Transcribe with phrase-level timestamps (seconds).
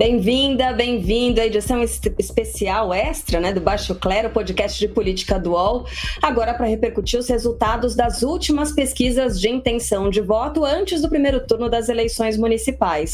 [0.00, 5.84] Bem-vinda, bem-vindo à edição especial extra né, do Baixo Clero, podcast de política do UOL,
[6.22, 11.46] agora para repercutir os resultados das últimas pesquisas de intenção de voto antes do primeiro
[11.46, 13.12] turno das eleições municipais.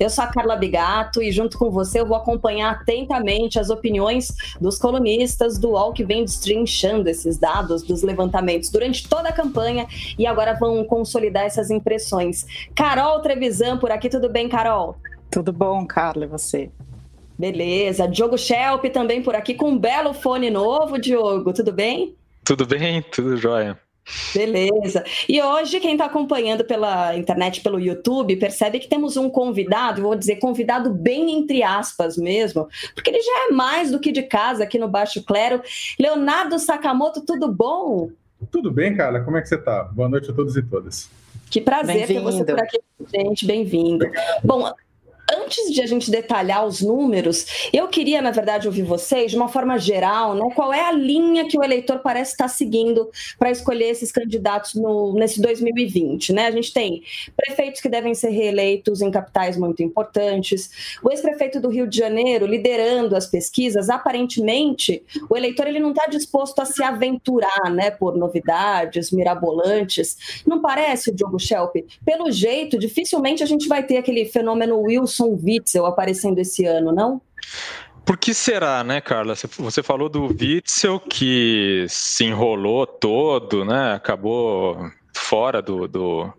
[0.00, 4.34] Eu sou a Carla Bigato e junto com você eu vou acompanhar atentamente as opiniões
[4.60, 9.86] dos colunistas do UOL que vem destrinchando esses dados dos levantamentos durante toda a campanha
[10.18, 12.44] e agora vão consolidar essas impressões.
[12.74, 14.96] Carol Trevisan por aqui, tudo bem, Carol?
[15.30, 16.70] Tudo bom, Carla, e você?
[17.38, 18.08] Beleza.
[18.08, 21.52] Diogo Schelp também por aqui com um belo fone novo, Diogo.
[21.52, 22.14] Tudo bem?
[22.44, 23.78] Tudo bem, tudo jóia.
[24.32, 25.04] Beleza.
[25.28, 30.14] E hoje, quem está acompanhando pela internet, pelo YouTube, percebe que temos um convidado, vou
[30.14, 34.62] dizer convidado bem entre aspas mesmo, porque ele já é mais do que de casa
[34.62, 35.60] aqui no Baixo Clero.
[35.98, 38.10] Leonardo Sakamoto, tudo bom?
[38.50, 39.20] Tudo bem, Carla.
[39.20, 39.82] Como é que você está?
[39.84, 41.10] Boa noite a todos e todas.
[41.50, 42.78] Que prazer ter você por aqui,
[43.12, 43.44] gente.
[43.44, 44.06] Bem-vindo.
[44.44, 44.72] Bom,
[45.32, 49.48] antes de a gente detalhar os números, eu queria, na verdade, ouvir vocês, de uma
[49.48, 53.86] forma geral, né, qual é a linha que o eleitor parece estar seguindo para escolher
[53.86, 56.32] esses candidatos no, nesse 2020.
[56.32, 56.46] Né?
[56.46, 57.02] A gente tem
[57.36, 62.46] prefeitos que devem ser reeleitos em capitais muito importantes, o ex-prefeito do Rio de Janeiro
[62.46, 68.16] liderando as pesquisas, aparentemente, o eleitor ele não está disposto a se aventurar né, por
[68.16, 70.42] novidades mirabolantes.
[70.46, 71.76] Não parece, Diogo Schelp?
[72.04, 76.92] Pelo jeito, dificilmente a gente vai ter aquele fenômeno Wilson Wilson Witzel aparecendo esse ano,
[76.92, 77.20] não?
[78.04, 79.34] Por que será, né, Carla?
[79.34, 83.94] Você falou do Witzel que se enrolou todo, né?
[83.94, 84.78] Acabou
[85.12, 86.32] fora do, do,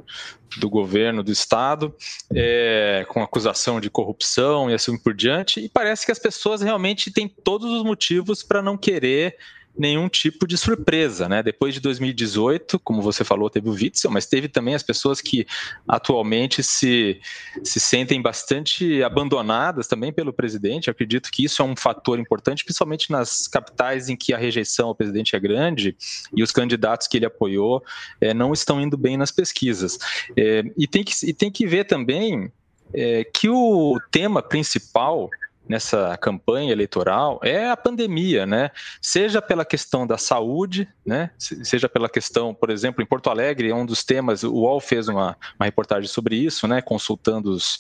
[0.60, 1.94] do governo do estado,
[2.34, 5.60] é, com acusação de corrupção e assim por diante.
[5.60, 9.36] E parece que as pessoas realmente têm todos os motivos para não querer
[9.78, 11.44] nenhum tipo de surpresa, né?
[11.44, 15.46] Depois de 2018, como você falou, teve o Witzel, mas teve também as pessoas que
[15.88, 17.20] atualmente se,
[17.64, 20.88] se sentem bastante abandonadas também pelo presidente.
[20.88, 24.88] Eu acredito que isso é um fator importante, principalmente nas capitais em que a rejeição
[24.90, 25.96] ao presidente é grande
[26.36, 27.84] e os candidatos que ele apoiou
[28.20, 29.98] é, não estão indo bem nas pesquisas.
[30.36, 32.52] É, e, tem que, e tem que ver também
[32.94, 35.30] é, que o tema principal
[35.68, 38.72] nessa campanha eleitoral é a pandemia, né?
[39.02, 41.32] Seja pela questão da saúde, né?
[41.38, 45.08] Seja pela questão, por exemplo, em Porto Alegre, é um dos temas, o UOL fez
[45.08, 46.82] uma, uma reportagem sobre isso, né?
[46.82, 47.80] Consultando os,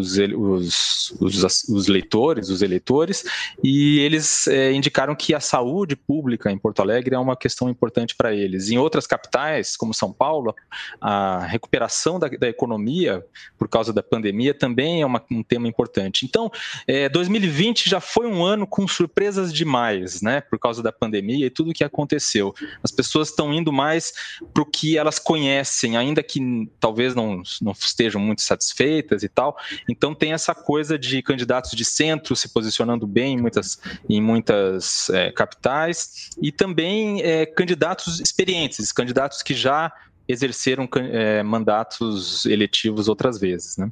[0.00, 3.24] os, os, os, os leitores, os eleitores,
[3.62, 8.14] e eles é, indicaram que a saúde pública em Porto Alegre é uma questão importante
[8.16, 8.70] para eles.
[8.70, 10.54] Em outras capitais, como São Paulo,
[11.00, 13.24] a recuperação da, da economia
[13.58, 16.24] por causa da pandemia também é uma, um tema importante.
[16.24, 16.50] Então,
[16.86, 21.50] é, 2020 já foi um ano com surpresas demais, né, por causa da pandemia e
[21.50, 22.54] tudo o que aconteceu.
[22.82, 24.12] As pessoas estão indo mais
[24.52, 29.56] para o que elas conhecem, ainda que talvez não, não estejam muito satisfeitas e tal.
[29.90, 35.10] Então tem essa coisa de candidatos de centro se posicionando bem em muitas, em muitas
[35.10, 39.92] é, capitais e também é, candidatos experientes, candidatos que já
[40.28, 43.90] exerceram é, mandatos eletivos outras vezes, né?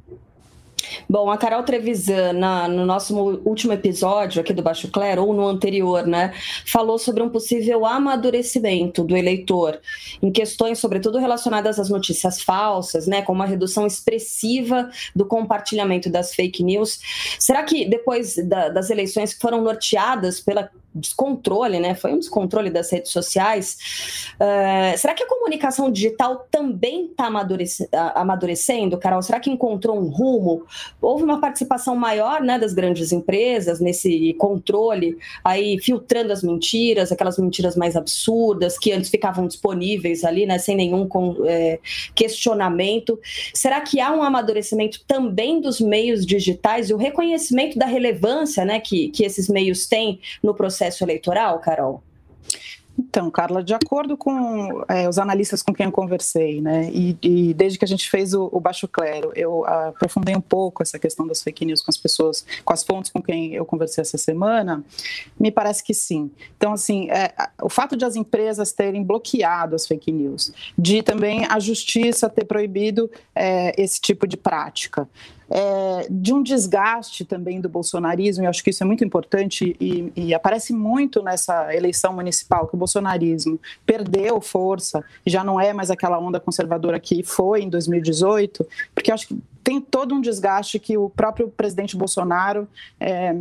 [1.09, 5.47] Bom, a Carol Trevisan, na, no nosso último episódio aqui do Baixo Clero, ou no
[5.47, 6.33] anterior, né,
[6.65, 9.79] falou sobre um possível amadurecimento do eleitor
[10.21, 16.33] em questões, sobretudo relacionadas às notícias falsas, né, com uma redução expressiva do compartilhamento das
[16.33, 16.99] fake news.
[17.39, 21.95] Será que depois da, das eleições que foram norteadas pela descontrole, né?
[21.95, 23.77] Foi um descontrole das redes sociais.
[24.35, 29.21] Uh, será que a comunicação digital também está amadurece amadurecendo, Carol?
[29.21, 30.65] Será que encontrou um rumo?
[31.01, 37.37] Houve uma participação maior, né, das grandes empresas nesse controle, aí filtrando as mentiras, aquelas
[37.37, 41.07] mentiras mais absurdas que antes ficavam disponíveis ali, né, sem nenhum
[41.45, 41.79] é,
[42.15, 43.19] questionamento.
[43.53, 48.79] Será que há um amadurecimento também dos meios digitais e o reconhecimento da relevância, né,
[48.79, 52.03] que, que esses meios têm no processo processo eleitoral, Carol?
[52.97, 57.53] Então, Carla, de acordo com é, os analistas com quem eu conversei, né, e, e
[57.53, 61.25] desde que a gente fez o, o, Baixo Clero, eu aprofundei um pouco essa questão
[61.25, 64.83] das fake news com as pessoas, com as fontes com quem eu conversei essa semana,
[65.39, 66.29] me parece que sim.
[66.57, 67.33] Então, assim, é,
[67.63, 72.43] o fato de as empresas terem bloqueado as fake news, de também a justiça ter
[72.43, 75.07] proibido é, esse tipo de prática,
[75.49, 80.11] é, de um desgaste também do bolsonarismo, e acho que isso é muito importante e,
[80.15, 85.89] e, aparece muito nessa eleição municipal, que o bolsonarismo perdeu força já não é mais
[85.89, 90.97] aquela onda conservadora que foi em 2018, porque acho que tem todo um desgaste que
[90.97, 92.67] o próprio presidente Bolsonaro
[92.99, 93.35] é,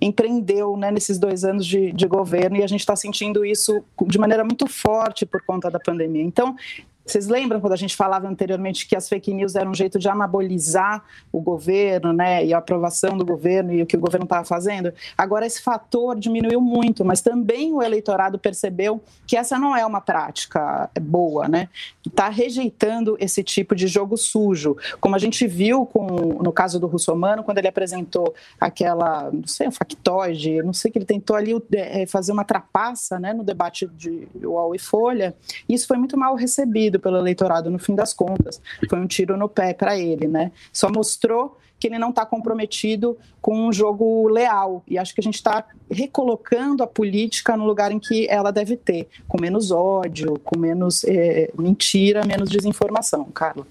[0.00, 4.18] empreendeu né, nesses dois anos de, de governo e a gente está sentindo isso de
[4.18, 6.22] maneira muito forte por conta da pandemia.
[6.22, 6.56] Então,
[7.04, 10.08] vocês lembram quando a gente falava anteriormente que as fake news eram um jeito de
[10.08, 11.02] anabolizar
[11.32, 14.92] o governo, né, e a aprovação do governo e o que o governo estava fazendo?
[15.18, 20.00] Agora esse fator diminuiu muito, mas também o eleitorado percebeu que essa não é uma
[20.00, 21.68] prática boa, né?
[22.06, 26.06] Está rejeitando esse tipo de jogo sujo, como a gente viu com
[26.42, 30.98] no caso do Russomano quando ele apresentou aquela, não sei, um factoide, não sei que
[30.98, 35.34] ele tentou ali é, fazer uma trapaça, né, no debate de UOL e Folha.
[35.68, 38.60] Isso foi muito mal recebido pelo eleitorado no fim das contas.
[38.88, 40.52] Foi um tiro no pé para ele, né?
[40.72, 44.84] Só mostrou que ele não está comprometido com um jogo leal.
[44.86, 48.76] E acho que a gente está recolocando a política no lugar em que ela deve
[48.76, 53.66] ter, com menos ódio, com menos é, mentira, menos desinformação, Carlos.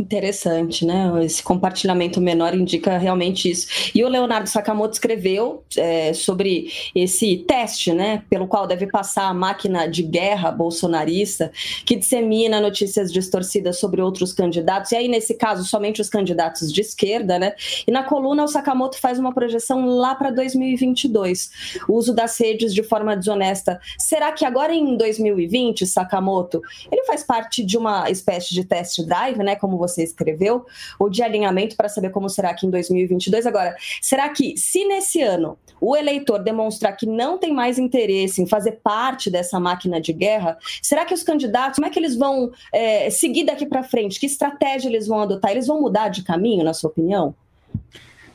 [0.00, 1.12] Interessante, né?
[1.22, 3.90] Esse compartilhamento menor indica realmente isso.
[3.94, 8.22] E o Leonardo Sakamoto escreveu é, sobre esse teste, né?
[8.30, 11.52] Pelo qual deve passar a máquina de guerra bolsonarista,
[11.84, 16.80] que dissemina notícias distorcidas sobre outros candidatos, e aí, nesse caso, somente os candidatos de
[16.80, 17.52] esquerda, né?
[17.86, 21.50] E na coluna, o Sakamoto faz uma projeção lá para 2022.
[21.86, 23.78] O uso das redes de forma desonesta.
[23.98, 29.36] Será que agora em 2020, Sakamoto, ele faz parte de uma espécie de test drive,
[29.42, 29.56] né?
[29.56, 30.64] Como você você escreveu,
[30.98, 33.46] ou de alinhamento para saber como será que em 2022.
[33.46, 38.46] Agora, será que se nesse ano o eleitor demonstrar que não tem mais interesse em
[38.46, 42.50] fazer parte dessa máquina de guerra, será que os candidatos, como é que eles vão
[42.72, 44.20] é, seguir daqui para frente?
[44.20, 45.50] Que estratégia eles vão adotar?
[45.50, 47.34] Eles vão mudar de caminho, na sua opinião?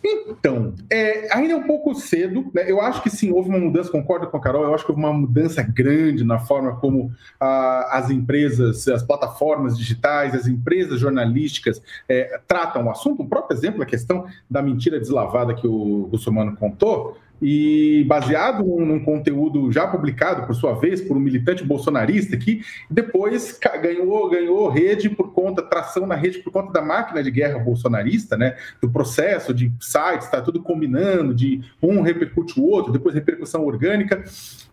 [0.08, 2.70] Então, é, ainda é um pouco cedo, né?
[2.70, 5.02] Eu acho que sim, houve uma mudança, concordo com a Carol, eu acho que houve
[5.02, 11.82] uma mudança grande na forma como ah, as empresas, as plataformas digitais, as empresas jornalísticas
[12.08, 13.24] é, tratam o assunto.
[13.24, 19.04] O próprio exemplo, a questão da mentira deslavada que o Russomano contou, e baseado num
[19.04, 25.10] conteúdo já publicado, por sua vez, por um militante bolsonarista que depois ganhou, ganhou rede
[25.10, 28.56] por conta, tração na rede por conta da máquina de guerra bolsonarista, né?
[28.82, 34.24] Do processo de sites, está tudo combinando, de um repercute o outro, depois repercussão orgânica.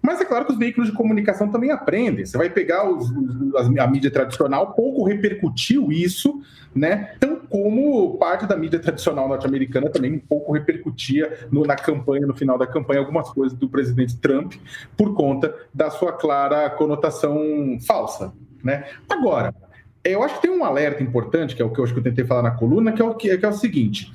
[0.03, 2.27] Mas é claro que os veículos de comunicação também aprendem.
[2.27, 6.43] Você vai pegar os, os, a mídia tradicional, pouco repercutiu isso,
[6.75, 7.15] né?
[7.21, 12.35] Tão como parte da mídia tradicional norte-americana também um pouco repercutia no, na campanha, no
[12.35, 14.55] final da campanha, algumas coisas do presidente Trump
[14.97, 18.33] por conta da sua clara conotação falsa,
[18.65, 18.87] né?
[19.09, 19.55] Agora,
[20.05, 22.05] eu acho que tem um alerta importante, que é o que eu acho que eu
[22.05, 24.11] tentei falar na coluna, que é o, que que é o seguinte: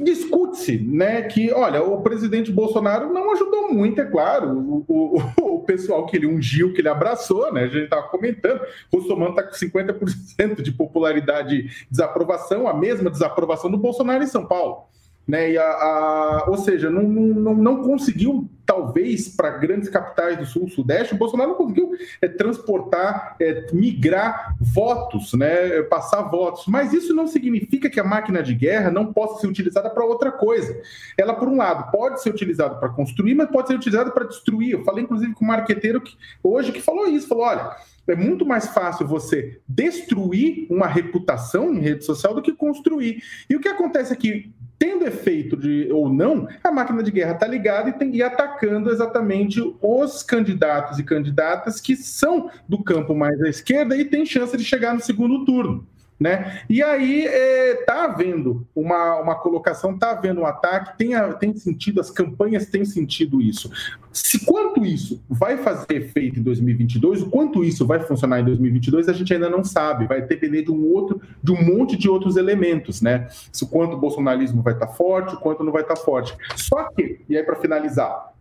[0.00, 5.60] discute-se, né, que, olha, o presidente Bolsonaro não ajudou muito, é claro, o, o, o
[5.60, 8.60] pessoal que ele ungiu, que ele abraçou, né, a gente estava comentando,
[8.92, 14.86] Russomano está com 50% de popularidade desaprovação, a mesma desaprovação do Bolsonaro em São Paulo.
[15.26, 20.46] Né, e a, a, ou seja, não, não, não conseguiu, talvez, para grandes capitais do
[20.46, 21.90] Sul, Sudeste, o Bolsonaro não conseguiu
[22.22, 26.66] é, transportar, é, migrar votos, né, passar votos.
[26.68, 30.30] Mas isso não significa que a máquina de guerra não possa ser utilizada para outra
[30.30, 30.80] coisa.
[31.18, 34.72] Ela, por um lado, pode ser utilizada para construir, mas pode ser utilizada para destruir.
[34.72, 37.74] Eu falei, inclusive, com um marqueteiro que, hoje que falou isso, falou, olha
[38.08, 43.22] é muito mais fácil você destruir uma reputação em rede social do que construir.
[43.50, 44.52] E o que acontece é que,
[44.86, 48.88] tendo efeito de, ou não, a máquina de guerra está ligada e, tem, e atacando
[48.88, 54.56] exatamente os candidatos e candidatas que são do campo mais à esquerda e tem chance
[54.56, 55.84] de chegar no segundo turno.
[56.18, 56.62] Né?
[56.68, 61.54] E aí está é, tá havendo uma, uma colocação, está havendo um ataque, tem, tem
[61.54, 63.70] sentido, as campanhas têm sentido isso.
[64.10, 69.10] Se quanto isso vai fazer efeito em 2022, o quanto isso vai funcionar em 2022,
[69.10, 70.06] a gente ainda não sabe.
[70.06, 73.28] Vai depender de um outro, de um monte de outros elementos, né?
[73.52, 76.00] Se o quanto o bolsonarismo vai estar tá forte, o quanto não vai estar tá
[76.00, 76.34] forte.
[76.56, 78.32] Só que, e aí para finalizar,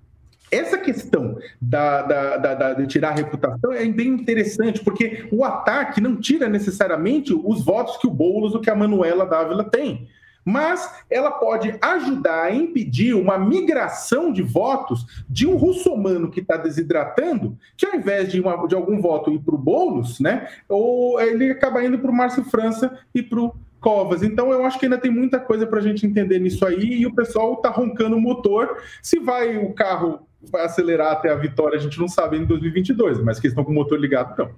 [0.52, 5.44] essa questão da, da, da, da, de tirar a reputação é bem interessante, porque o
[5.44, 10.08] ataque não tira necessariamente os votos que o Boulos ou que a Manuela Dávila tem.
[10.48, 16.56] Mas ela pode ajudar a impedir uma migração de votos de um russomano que está
[16.56, 21.20] desidratando, que ao invés de, uma, de algum voto ir para o Boulos, né, ou
[21.20, 24.24] ele acaba indo para o Márcio França e para o Covas.
[24.24, 27.06] Então eu acho que ainda tem muita coisa para a gente entender nisso aí e
[27.06, 28.82] o pessoal está roncando o motor.
[29.00, 33.22] Se vai o carro vai acelerar até a vitória, a gente não sabe em 2022,
[33.22, 34.52] mas que estão com o motor ligado, não.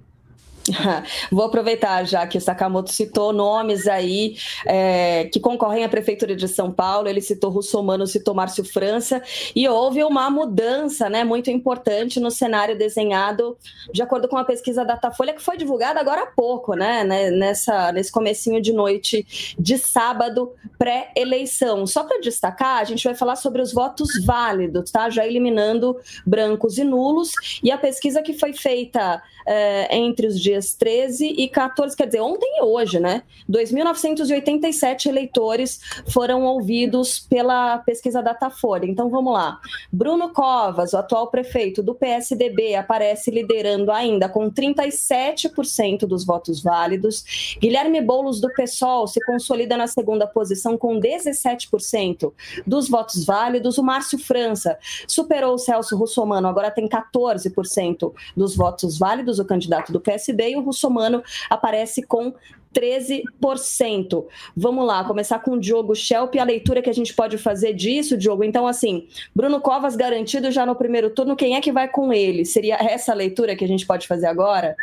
[1.30, 6.48] Vou aproveitar já que o Sakamoto citou nomes aí é, que concorrem à Prefeitura de
[6.48, 7.08] São Paulo.
[7.08, 9.22] Ele citou Russomano, citou Márcio França,
[9.54, 13.56] e houve uma mudança né, muito importante no cenário desenhado,
[13.92, 17.92] de acordo com a pesquisa Datafolha, que foi divulgada agora há pouco, né, né nessa,
[17.92, 21.86] nesse comecinho de noite de sábado, pré-eleição.
[21.86, 25.10] Só para destacar, a gente vai falar sobre os votos válidos, tá?
[25.10, 25.96] Já eliminando
[26.26, 27.32] brancos e nulos,
[27.62, 32.20] e a pesquisa que foi feita é, entre os dias 13 e 14, quer dizer,
[32.20, 33.22] ontem e hoje, né?
[33.50, 38.86] 2.987 eleitores foram ouvidos pela pesquisa Datafolha.
[38.86, 39.60] Então vamos lá.
[39.92, 47.56] Bruno Covas, o atual prefeito do PSDB, aparece liderando ainda com 37% dos votos válidos.
[47.60, 52.32] Guilherme Boulos do PSOL se consolida na segunda posição com 17%
[52.66, 53.78] dos votos válidos.
[53.78, 59.92] O Márcio França superou o Celso Russomano, agora tem 14% dos votos válidos o candidato
[59.92, 62.34] do PSB, e o Russomano aparece com
[62.74, 64.24] 13%.
[64.56, 68.16] Vamos lá, começar com o Diogo Schelp, a leitura que a gente pode fazer disso,
[68.16, 68.44] Diogo.
[68.44, 72.44] Então, assim, Bruno Covas garantido já no primeiro turno, quem é que vai com ele?
[72.44, 74.76] Seria essa a leitura que a gente pode fazer agora?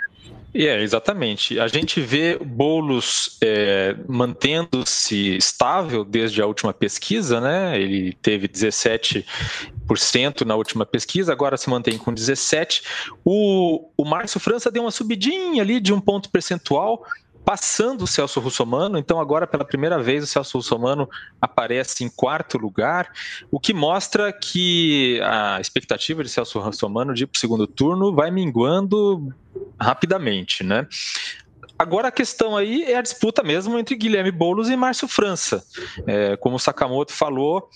[0.57, 1.59] É, exatamente.
[1.59, 7.77] A gente vê Boulos é, mantendo-se estável desde a última pesquisa, né?
[7.77, 9.25] Ele teve 17%
[10.45, 12.81] na última pesquisa, agora se mantém com 17%.
[13.25, 17.05] O, o Márcio França deu uma subidinha ali de um ponto percentual,
[17.45, 21.07] passando o Celso Russomano, então agora pela primeira vez o Celso Russomano
[21.39, 23.11] aparece em quarto lugar,
[23.51, 28.13] o que mostra que a expectativa de Celso Russomano de ir para o segundo turno
[28.13, 29.31] vai minguando
[29.79, 30.87] rapidamente, né?
[31.77, 35.63] Agora a questão aí é a disputa mesmo entre Guilherme Boulos e Márcio França.
[36.07, 37.69] É, como o Sakamoto falou,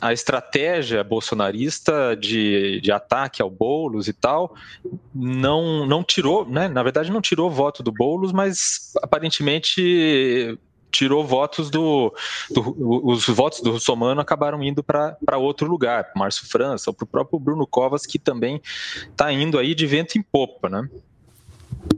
[0.00, 4.54] a estratégia bolsonarista de, de ataque ao Boulos e tal
[5.14, 6.68] não, não tirou, né?
[6.68, 10.58] Na verdade, não tirou voto do Boulos, mas aparentemente
[10.90, 12.14] tirou votos do,
[12.50, 17.08] do, os votos do Russomano acabaram indo para outro lugar, Márcio França, ou para o
[17.08, 18.62] próprio Bruno Covas, que também
[19.10, 20.88] está indo aí de vento em popa, né?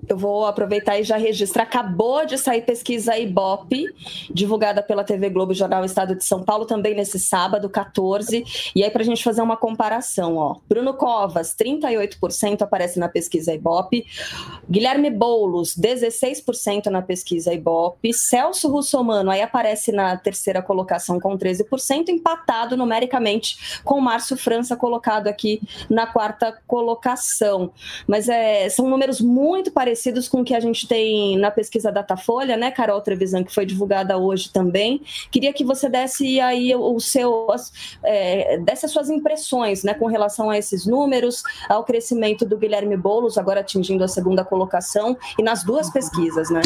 [0.09, 1.65] Eu vou aproveitar e já registrar.
[1.65, 3.87] Acabou de sair pesquisa Ibope,
[4.31, 8.45] divulgada pela TV Globo Jornal Estado de São Paulo, também nesse sábado, 14.
[8.75, 10.57] E aí, para a gente fazer uma comparação, ó.
[10.69, 14.07] Bruno Covas, 38% aparece na pesquisa Ibope.
[14.71, 18.13] Guilherme Boulos, 16% na pesquisa Ibope.
[18.13, 25.27] Celso Russomano, aí aparece na terceira colocação com 13%, empatado numericamente com Márcio França, colocado
[25.27, 27.73] aqui na quarta colocação.
[28.07, 32.57] Mas é, são números muito parecidos com o que a gente tem na pesquisa Datafolha,
[32.57, 35.03] né, Carol Trevisan, que foi divulgada hoje também.
[35.31, 37.47] Queria que você desse aí o seu,
[38.03, 42.97] é, desse as suas impressões, né, com relação a esses números, ao crescimento do Guilherme
[42.97, 46.63] Boulos, agora atingindo a segunda colocação, e nas duas pesquisas, né?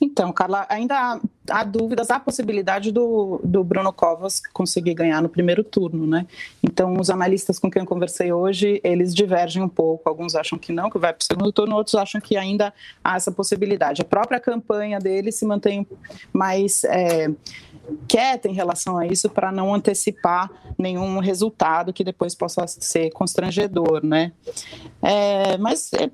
[0.00, 5.28] Então, Carla, ainda há, há, dúvidas, há possibilidade do, do Bruno Covas conseguir ganhar no
[5.28, 6.26] primeiro turno, né?
[6.62, 10.08] Então, os analistas com quem eu conversei hoje, eles divergem um pouco.
[10.08, 13.16] Alguns acham que não, que vai para o segundo turno, outros acham que ainda há
[13.16, 14.02] essa possibilidade.
[14.02, 15.86] A própria campanha dele se mantém
[16.32, 17.28] mais é,
[18.06, 24.04] quieta em relação a isso para não antecipar nenhum resultado que depois possa ser constrangedor,
[24.04, 24.32] né?
[25.02, 26.10] É, mas é,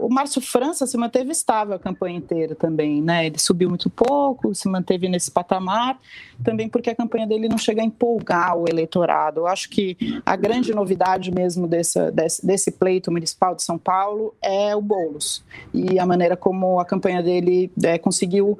[0.00, 3.26] o Márcio França se manteve estável a campanha inteira também, né?
[3.26, 5.98] Ele subiu muito pouco, se manteve nesse patamar,
[6.42, 9.40] também porque a campanha dele não chega a empolgar o eleitorado.
[9.40, 11.98] Eu acho que a grande novidade mesmo desse,
[12.42, 17.22] desse, pleito municipal de São Paulo é o Boulos e a maneira como a campanha
[17.22, 18.58] dele é, conseguiu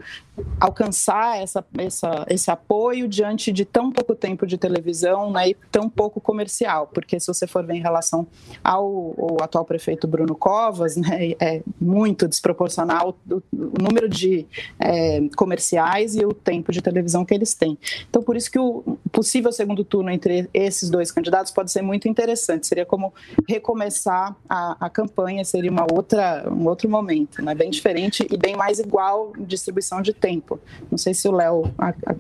[0.59, 5.89] alcançar essa, essa, esse apoio diante de tão pouco tempo de televisão né, e tão
[5.91, 8.27] pouco comercial, porque se você for ver em relação
[8.65, 10.35] ao, ao atual prefeito Bruno
[10.83, 14.47] Covas, né, é muito desproporcional o, o número de
[14.79, 17.79] é, comerciais e o tempo de televisão que eles têm.
[18.09, 22.09] Então, por isso que o possível segundo turno entre esses dois candidatos pode ser muito
[22.09, 23.13] interessante, seria como
[23.49, 28.57] recomeçar a, a campanha, seria uma outra, um outro momento, né, bem diferente e bem
[28.57, 30.59] mais igual distribuição de tempo.
[30.91, 31.73] Não sei se o Léo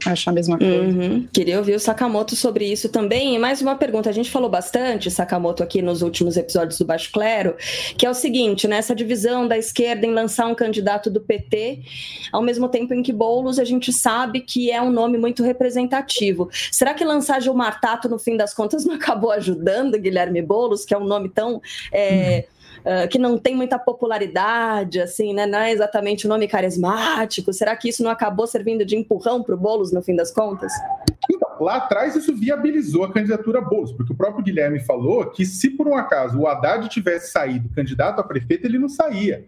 [0.06, 0.72] acha a mesma coisa.
[0.72, 1.26] Uhum.
[1.32, 3.34] Queria ouvir o Sakamoto sobre isso também.
[3.34, 7.10] E mais uma pergunta: a gente falou bastante, Sakamoto, aqui nos últimos episódios do Baixo
[7.12, 7.56] Clero,
[7.96, 11.80] que é o seguinte: né, essa divisão da esquerda em lançar um candidato do PT,
[12.32, 16.48] ao mesmo tempo em que Boulos a gente sabe que é um nome muito representativo.
[16.70, 20.94] Será que lançar Gilmar Tato, no fim das contas, não acabou ajudando Guilherme Boulos, que
[20.94, 21.60] é um nome tão.
[21.90, 25.46] É, uhum uh, que não tem muita popularidade, assim, né?
[25.46, 27.52] Não é exatamente o nome carismático.
[27.52, 30.72] Será que isso não acabou servindo de empurrão para o Boulos no fim das contas?
[31.30, 35.70] Então, lá atrás isso viabilizou a candidatura Boulos, porque o próprio Guilherme falou que se
[35.70, 39.44] por um acaso o Haddad tivesse saído candidato a prefeito, ele não saía.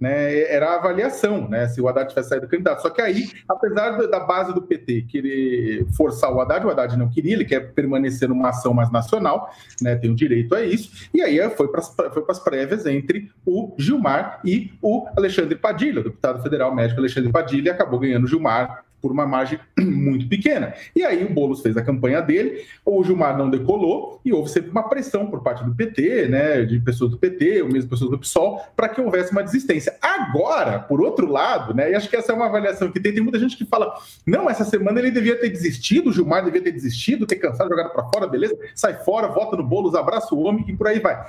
[0.00, 2.82] Né, era a avaliação, né, se o Haddad tivesse saído candidato.
[2.82, 7.08] Só que aí, apesar da base do PT querer forçar o Haddad, o Haddad não
[7.08, 11.22] queria, ele quer permanecer numa ação mais nacional, né, tem o direito a isso, e
[11.22, 11.80] aí foi para
[12.28, 17.72] as prévias entre o Gilmar e o Alexandre Padilha, o deputado federal médico Alexandre Padilha,
[17.72, 20.74] acabou ganhando o Gilmar por uma margem muito pequena.
[20.94, 24.70] E aí o Boulos fez a campanha dele, o Gilmar não decolou e houve sempre
[24.70, 28.18] uma pressão por parte do PT, né, de pessoas do PT, ou mesmo pessoas do
[28.18, 29.96] PSOL, para que houvesse uma desistência.
[30.00, 33.22] Agora, por outro lado, né, e acho que essa é uma avaliação que tem, tem
[33.22, 33.94] muita gente que fala,
[34.26, 37.92] não, essa semana ele devia ter desistido, o Gilmar devia ter desistido, ter cansado, jogado
[37.92, 41.26] para fora, beleza, sai fora, vota no Boulos, abraça o homem e por aí vai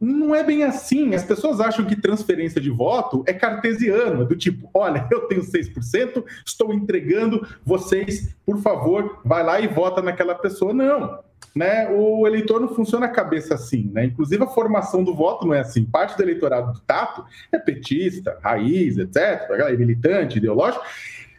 [0.00, 1.14] não é bem assim.
[1.14, 5.42] As pessoas acham que transferência de voto é cartesiano, é do tipo, olha, eu tenho
[5.42, 10.72] 6%, estou entregando, vocês, por favor, vai lá e vota naquela pessoa.
[10.72, 11.22] Não.
[11.54, 14.06] Né, o eleitor não funciona a cabeça assim, né?
[14.06, 15.84] Inclusive a formação do voto não é assim.
[15.84, 20.84] Parte do eleitorado do Tato é petista, raiz, etc., militante, ideológico,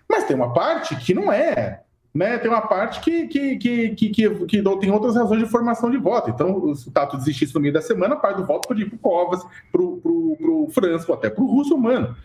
[0.08, 1.82] mas tem uma parte que não é
[2.16, 5.92] né, tem uma parte que, que, que, que, que, que tem outras razões de formação
[5.92, 6.30] de voto.
[6.30, 8.96] Então, se o Tato desistisse no meio da semana, parte do voto podia ir para
[8.96, 12.16] o Covas, para o França, ou até para o Russo Humano.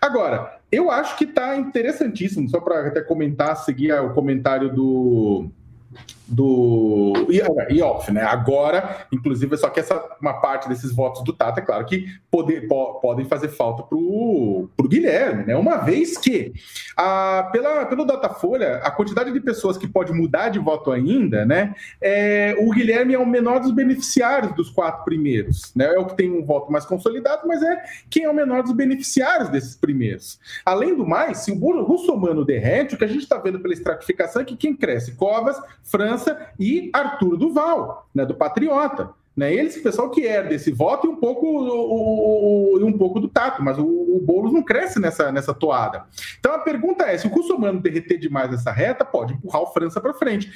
[0.00, 5.50] Agora, eu acho que está interessantíssimo, só para até comentar, seguir o comentário do,
[6.30, 8.22] do e, off, né?
[8.22, 12.68] Agora, inclusive, só que essa uma parte desses votos do Tata, é claro que poder,
[12.68, 15.56] po, podem fazer falta para o Guilherme, né?
[15.56, 16.52] Uma vez que
[16.96, 21.74] a, pela, pelo Datafolha, a quantidade de pessoas que pode mudar de voto ainda, né?
[22.00, 25.86] É, o Guilherme é o menor dos beneficiários dos quatro primeiros, né?
[25.86, 28.72] É o que tem um voto mais consolidado, mas é quem é o menor dos
[28.72, 30.38] beneficiários desses primeiros.
[30.64, 34.42] Além do mais, se o russomano derrete, o que a gente está vendo pela estratificação
[34.42, 39.10] é que quem cresce, Covas, França França e Arthur Duval, né, do Patriota.
[39.36, 39.54] Né?
[39.54, 43.28] Eles, o pessoal que herda esse voto e um pouco, o, o, um pouco do
[43.28, 46.04] tato, mas o, o Boulos não cresce nessa, nessa toada.
[46.38, 50.00] Então a pergunta é: se o Russomano derreter demais essa reta, pode empurrar o França
[50.00, 50.50] para frente.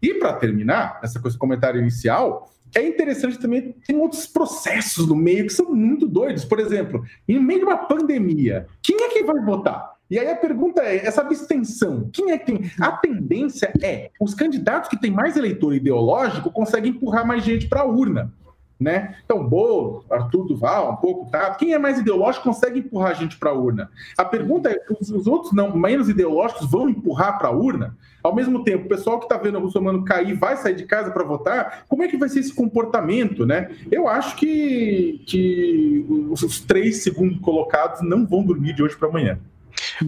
[0.00, 5.46] E para terminar, essa coisa, comentário inicial, é interessante também, tem outros processos no meio
[5.46, 6.44] que são muito doidos.
[6.44, 9.97] Por exemplo, em meio de uma pandemia, quem é que vai votar?
[10.10, 12.70] E aí a pergunta é: essa abstenção, quem é que tem?
[12.80, 17.80] A tendência é os candidatos que têm mais eleitor ideológico conseguem empurrar mais gente para
[17.80, 18.32] a urna.
[18.80, 19.16] Né?
[19.24, 21.52] Então, Bolo, Arthur Duval, um pouco, tá?
[21.56, 23.90] Quem é mais ideológico consegue empurrar a gente para a urna.
[24.16, 27.96] A pergunta é: os, os, outros não menos ideológicos vão empurrar para a urna?
[28.22, 31.10] Ao mesmo tempo, o pessoal que está vendo o Russomano cair vai sair de casa
[31.10, 31.84] para votar?
[31.88, 33.68] Como é que vai ser esse comportamento, né?
[33.90, 39.40] Eu acho que, que os três segundos colocados não vão dormir de hoje para amanhã.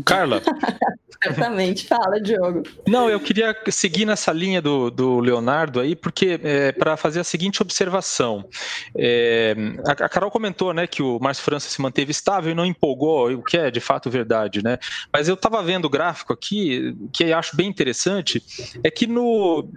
[0.05, 0.42] Carla.
[1.22, 1.87] Certamente.
[1.87, 2.62] Fala, Diogo.
[2.87, 7.24] Não, eu queria seguir nessa linha do, do Leonardo aí, porque é, para fazer a
[7.24, 8.48] seguinte observação.
[8.96, 9.55] É,
[9.87, 13.31] a, a, Carol comentou né, que o Márcio França se manteve estável e não empolgou,
[13.33, 14.79] o que é de fato verdade, né?
[15.12, 18.42] Mas eu estava vendo o gráfico aqui, que eu acho bem interessante,
[18.83, 19.68] é que no,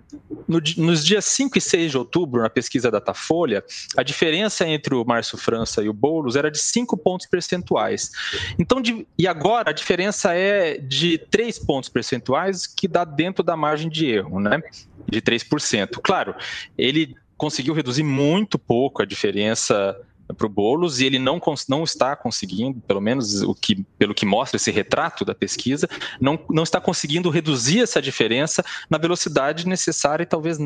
[0.47, 3.63] no, nos dias 5 e 6 de outubro, na pesquisa Datafolha,
[3.97, 8.11] a diferença entre o Márcio França e o Boulos era de 5 pontos percentuais.
[8.57, 10.02] Então, de, e agora a diferença
[10.33, 14.61] é de 3 pontos percentuais, que dá dentro da margem de erro, né?
[15.07, 15.99] De 3%.
[16.01, 16.35] Claro,
[16.77, 19.97] ele conseguiu reduzir muito pouco a diferença
[20.37, 24.25] para o Boulos e ele não, não está conseguindo, pelo menos o que, pelo que
[24.25, 25.87] mostra esse retrato da pesquisa,
[26.19, 30.57] não, não está conseguindo reduzir essa diferença na velocidade necessária e talvez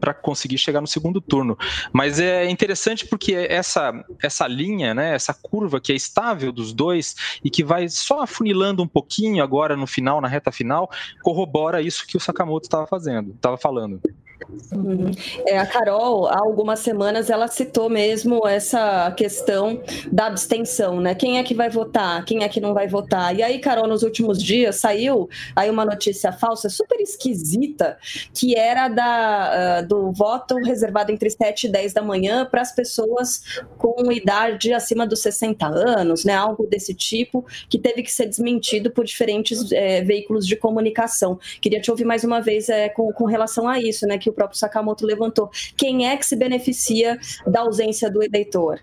[0.00, 1.56] para conseguir chegar no segundo turno.
[1.92, 7.14] Mas é interessante porque essa, essa linha, né, essa curva que é estável dos dois
[7.44, 10.90] e que vai só afunilando um pouquinho agora no final, na reta final,
[11.22, 14.00] corrobora isso que o Sakamoto estava fazendo, estava falando.
[14.72, 15.10] Uhum.
[15.46, 21.14] É, a Carol, há algumas semanas, ela citou mesmo essa questão da abstenção, né?
[21.14, 22.24] Quem é que vai votar?
[22.24, 23.34] Quem é que não vai votar?
[23.36, 27.98] E aí, Carol, nos últimos dias saiu aí uma notícia falsa, super esquisita,
[28.34, 32.72] que era da, uh, do voto reservado entre 7 e 10 da manhã para as
[32.74, 33.42] pessoas
[33.76, 36.34] com idade acima dos 60 anos, né?
[36.34, 41.38] Algo desse tipo, que teve que ser desmentido por diferentes é, veículos de comunicação.
[41.60, 44.18] Queria te ouvir mais uma vez é, com, com relação a isso, né?
[44.18, 45.50] Que o próprio Sakamoto levantou.
[45.76, 48.80] Quem é que se beneficia da ausência do eleitor?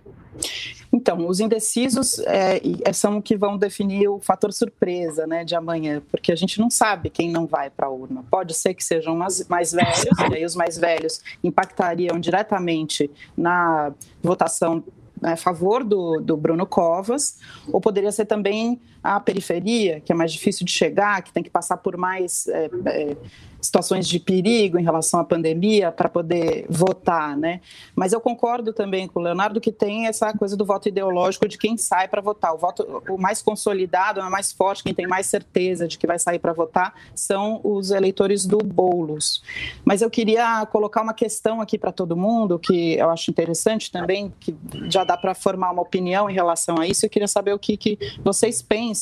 [0.91, 6.01] Então, os indecisos é, é são que vão definir o fator surpresa né, de amanhã,
[6.09, 8.23] porque a gente não sabe quem não vai para a urna.
[8.29, 13.93] Pode ser que sejam mais, mais velhos, e aí os mais velhos impactariam diretamente na
[14.21, 14.83] votação
[15.21, 17.37] né, a favor do, do Bruno Covas,
[17.71, 21.49] ou poderia ser também à periferia, que é mais difícil de chegar, que tem que
[21.49, 23.17] passar por mais é, é,
[23.61, 27.61] situações de perigo em relação à pandemia para poder votar, né?
[27.95, 31.57] Mas eu concordo também com o Leonardo que tem essa coisa do voto ideológico de
[31.57, 32.53] quem sai para votar.
[32.53, 36.19] O voto o mais consolidado, o mais forte, quem tem mais certeza de que vai
[36.19, 39.41] sair para votar são os eleitores do Bolos.
[39.83, 44.33] Mas eu queria colocar uma questão aqui para todo mundo que eu acho interessante também,
[44.39, 44.55] que
[44.89, 47.05] já dá para formar uma opinião em relação a isso.
[47.05, 48.96] Eu queria saber o que, que vocês pensam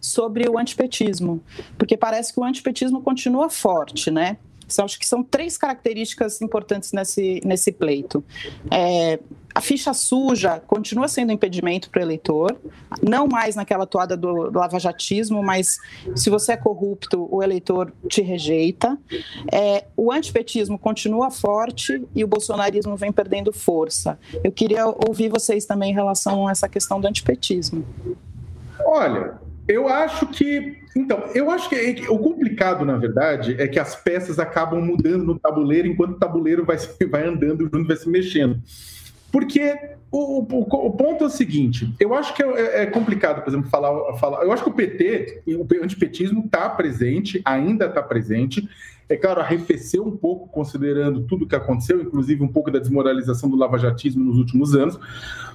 [0.00, 1.40] sobre o antipetismo,
[1.76, 4.36] porque parece que o antipetismo continua forte né?
[4.68, 8.24] São, acho que são três características importantes nesse, nesse pleito.
[8.70, 9.18] É,
[9.54, 12.58] a ficha suja continua sendo impedimento para o eleitor,
[13.02, 15.76] não mais naquela toada do, do lavajatismo, mas
[16.16, 18.96] se você é corrupto, o eleitor te rejeita.
[19.52, 24.18] É, o antipetismo continua forte e o bolsonarismo vem perdendo força.
[24.42, 27.84] Eu queria ouvir vocês também em relação a essa questão do antipetismo.
[28.80, 29.34] Olha,
[29.68, 30.80] eu acho que.
[30.94, 35.38] Então, eu acho que o complicado, na verdade, é que as peças acabam mudando no
[35.38, 36.76] tabuleiro enquanto o tabuleiro vai,
[37.10, 38.60] vai andando junto, vai se mexendo.
[39.30, 39.74] Porque
[40.10, 43.70] o, o, o, ponto é o seguinte: eu acho que é, é, complicado, por exemplo,
[43.70, 44.44] falar, falar.
[44.44, 48.68] Eu acho que o PT, o antipetismo está presente, ainda está presente.
[49.08, 53.56] É claro, arrefeceu um pouco, considerando tudo que aconteceu, inclusive um pouco da desmoralização do
[53.56, 54.98] lavajatismo nos últimos anos.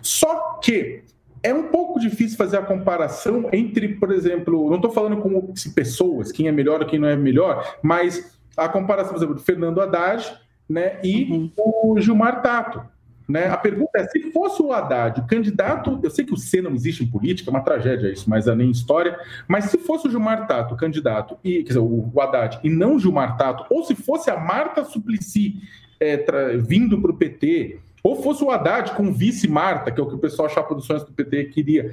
[0.02, 1.04] Só que
[1.44, 6.32] é um pouco difícil fazer a comparação entre, por exemplo, não estou falando com pessoas,
[6.32, 9.82] quem é melhor ou quem não é melhor, mas a comparação, por exemplo, do Fernando
[9.82, 10.36] Haddad
[10.70, 11.52] né, e uhum.
[11.58, 12.82] o Gilmar Tato.
[13.28, 13.48] Né?
[13.48, 16.72] A pergunta é: se fosse o Haddad, o candidato, eu sei que o C não
[16.72, 20.10] existe em política, é uma tragédia isso, mas é nem história, mas se fosse o
[20.10, 23.84] Gilmar Tato, o candidato, e, quer dizer, o Haddad, e não o Gilmar Tato, ou
[23.84, 25.62] se fosse a Marta Suplicy
[26.00, 30.08] é, vindo para o PT, ou fosse o Haddad com vice Marta, que é o
[30.08, 31.92] que o pessoal dos sonhos do PT queria,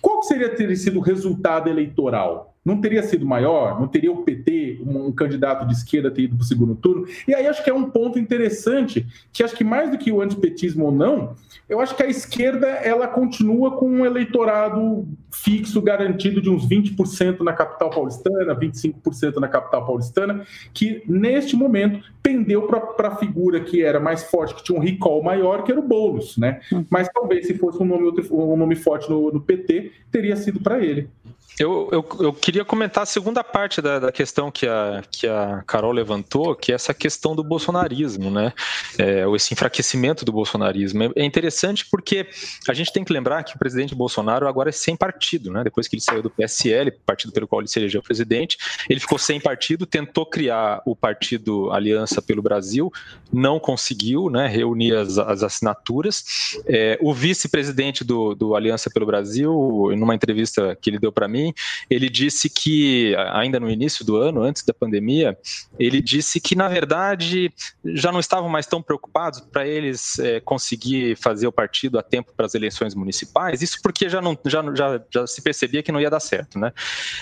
[0.00, 2.51] qual seria ter sido o resultado eleitoral?
[2.64, 3.80] Não teria sido maior?
[3.80, 7.06] Não teria o PT, um, um candidato de esquerda, ter ido para o segundo turno?
[7.26, 10.20] E aí acho que é um ponto interessante, que acho que mais do que o
[10.20, 11.34] antipetismo ou não,
[11.68, 17.40] eu acho que a esquerda ela continua com um eleitorado fixo, garantido de uns 20%
[17.40, 23.82] na capital paulistana, 25% na capital paulistana, que neste momento pendeu para a figura que
[23.82, 26.60] era mais forte, que tinha um recall maior, que era o Boulos, né?
[26.72, 26.84] Hum.
[26.88, 30.84] Mas talvez se fosse um nome, um nome forte no, no PT, teria sido para
[30.84, 31.08] ele.
[31.58, 35.62] Eu, eu, eu, queria comentar a segunda parte da, da, questão que a, que a
[35.66, 38.52] Carol levantou, que é essa questão do bolsonarismo, né?
[38.98, 41.12] É, esse enfraquecimento do bolsonarismo.
[41.14, 42.26] É, interessante porque
[42.68, 45.62] a gente tem que lembrar que o presidente Bolsonaro agora é sem partido, né?
[45.62, 48.56] Depois que ele saiu do PSL, partido pelo qual ele se elegeu presidente,
[48.88, 52.90] ele ficou sem partido, tentou criar o partido Aliança pelo Brasil,
[53.32, 56.24] não conseguiu né, reunir as, as assinaturas.
[56.66, 59.52] É, o vice-presidente do, do Aliança pelo Brasil,
[59.96, 61.54] numa entrevista que ele deu para mim,
[61.90, 65.36] ele disse que, ainda no início do ano, antes da pandemia,
[65.78, 67.52] ele disse que, na verdade,
[67.84, 72.32] já não estavam mais tão preocupados para eles é, conseguir fazer o partido a tempo
[72.36, 76.00] para as eleições municipais, isso porque já, não, já, já, já se percebia que não
[76.00, 76.72] ia dar certo, né?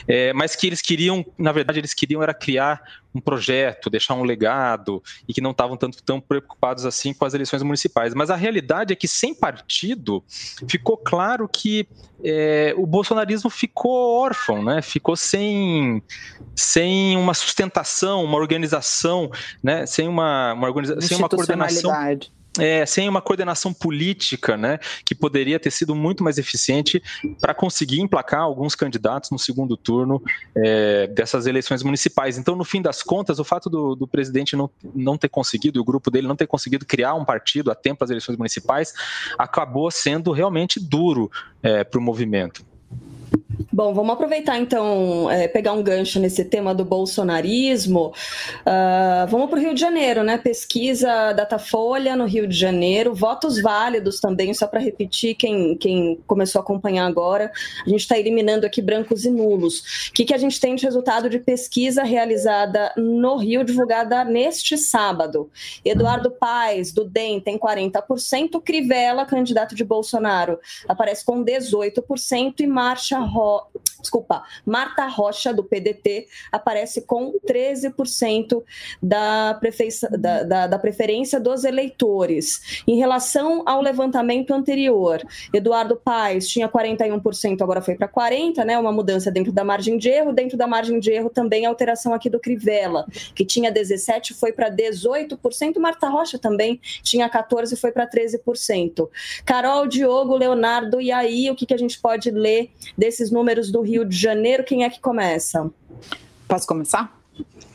[0.06, 2.80] É, mas que eles queriam, na verdade, eles queriam era criar
[3.14, 7.34] um projeto, deixar um legado e que não estavam tanto tão preocupados assim com as
[7.34, 8.14] eleições municipais.
[8.14, 10.22] Mas a realidade é que sem partido
[10.68, 11.88] ficou claro que
[12.22, 14.82] é, o bolsonarismo ficou órfão, né?
[14.82, 16.02] Ficou sem,
[16.54, 19.30] sem uma sustentação, uma organização,
[19.62, 19.86] né?
[19.86, 21.92] Sem uma, uma sem uma coordenação
[22.58, 27.02] é, sem uma coordenação política, né, que poderia ter sido muito mais eficiente
[27.40, 30.22] para conseguir emplacar alguns candidatos no segundo turno
[30.56, 32.38] é, dessas eleições municipais.
[32.38, 35.84] Então, no fim das contas, o fato do, do presidente não, não ter conseguido, o
[35.84, 38.92] grupo dele não ter conseguido criar um partido a tempo das eleições municipais,
[39.38, 41.30] acabou sendo realmente duro
[41.62, 42.69] é, para o movimento.
[43.72, 48.12] Bom, vamos aproveitar então, é, pegar um gancho nesse tema do bolsonarismo.
[48.60, 50.36] Uh, vamos para o Rio de Janeiro, né?
[50.38, 56.58] Pesquisa Datafolha no Rio de Janeiro, votos válidos também, só para repetir, quem, quem começou
[56.58, 57.52] a acompanhar agora,
[57.86, 60.08] a gente está eliminando aqui brancos e nulos.
[60.08, 64.76] O que, que a gente tem de resultado de pesquisa realizada no Rio, divulgada neste
[64.76, 65.48] sábado?
[65.84, 73.19] Eduardo Paes, do DEM, tem 40%, Crivella, candidato de Bolsonaro, aparece com 18%, e Marcha
[73.20, 78.62] Rocha desculpa, Marta Rocha, do PDT, aparece com 13%
[79.02, 79.58] da,
[80.18, 82.82] da, da, da preferência dos eleitores.
[82.86, 88.78] Em relação ao levantamento anterior, Eduardo Paes tinha 41%, agora foi para 40%, né?
[88.78, 90.32] Uma mudança dentro da margem de erro.
[90.32, 94.52] Dentro da margem de erro também a alteração aqui do Crivella, que tinha 17%, foi
[94.52, 95.78] para 18%.
[95.78, 99.08] Marta Rocha também tinha 14%, foi para 13%.
[99.44, 102.70] Carol, Diogo, Leonardo, e aí o que, que a gente pode ler
[103.10, 103.70] desses números?
[103.70, 104.62] do Rio de Janeiro.
[104.62, 105.68] Quem é que começa?
[106.46, 107.18] Posso começar?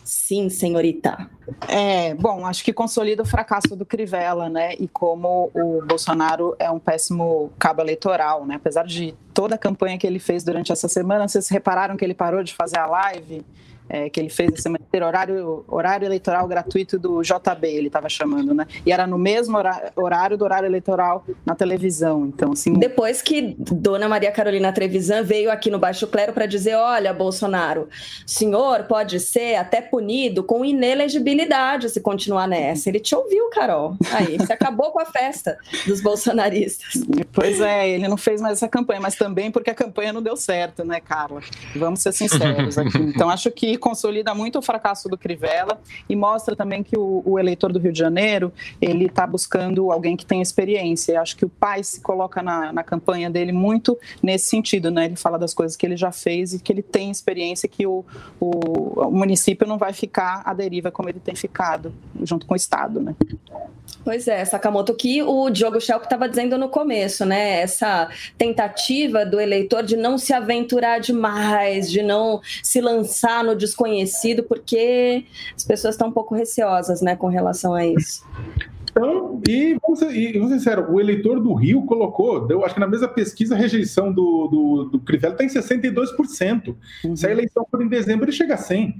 [0.03, 1.29] Sim, senhorita.
[1.67, 4.75] É, bom, acho que consolida o fracasso do Crivella, né?
[4.79, 8.55] E como o Bolsonaro é um péssimo cabo eleitoral, né?
[8.55, 12.13] Apesar de toda a campanha que ele fez durante essa semana, vocês repararam que ele
[12.13, 13.43] parou de fazer a live?
[13.89, 14.69] É, que ele fez esse
[15.03, 18.65] horário, horário eleitoral gratuito do JB, ele estava chamando, né?
[18.85, 19.57] E era no mesmo
[19.95, 22.25] horário do horário eleitoral na televisão.
[22.25, 22.73] Então, assim.
[22.73, 27.87] Depois que Dona Maria Carolina Trevisan veio aqui no Baixo Clero para dizer: olha, Bolsonaro,
[28.25, 32.89] o senhor pode ser até punido com inelegibilidade se continuar nessa.
[32.89, 33.95] Ele te ouviu, Carol.
[34.11, 37.03] Aí, você acabou com a festa dos bolsonaristas.
[37.31, 40.35] Pois é, ele não fez mais essa campanha, mas também porque a campanha não deu
[40.35, 41.41] certo, né, Carla?
[41.75, 42.95] Vamos ser sinceros aqui.
[43.15, 47.39] Então, acho que consolida muito o fracasso do Crivella e mostra também que o, o
[47.39, 51.13] eleitor do Rio de Janeiro ele está buscando alguém que tem experiência.
[51.13, 55.05] Eu acho que o pai se coloca na, na campanha dele muito nesse sentido, né?
[55.05, 58.03] Ele fala das coisas que ele já fez e que ele tem experiência que o,
[58.39, 62.57] o, o município não vai ficar à deriva como ele tem ficado junto com o
[62.57, 63.15] Estado, né?
[64.03, 67.61] Pois é, Sakamoto, que o Diogo Schelp estava dizendo no começo, né?
[67.61, 74.43] Essa tentativa do eleitor de não se aventurar demais, de não se lançar no desconhecido,
[74.43, 78.23] porque as pessoas estão um pouco receosas, né, com relação a isso.
[78.91, 82.75] Então, e vamos ser, e, vamos ser sincero, o eleitor do Rio colocou, deu, acho
[82.75, 86.75] que na mesma pesquisa a rejeição do, do, do Crivella está em 62%.
[87.03, 87.15] Uhum.
[87.15, 88.93] Se a eleição for em dezembro, ele chega a 100%.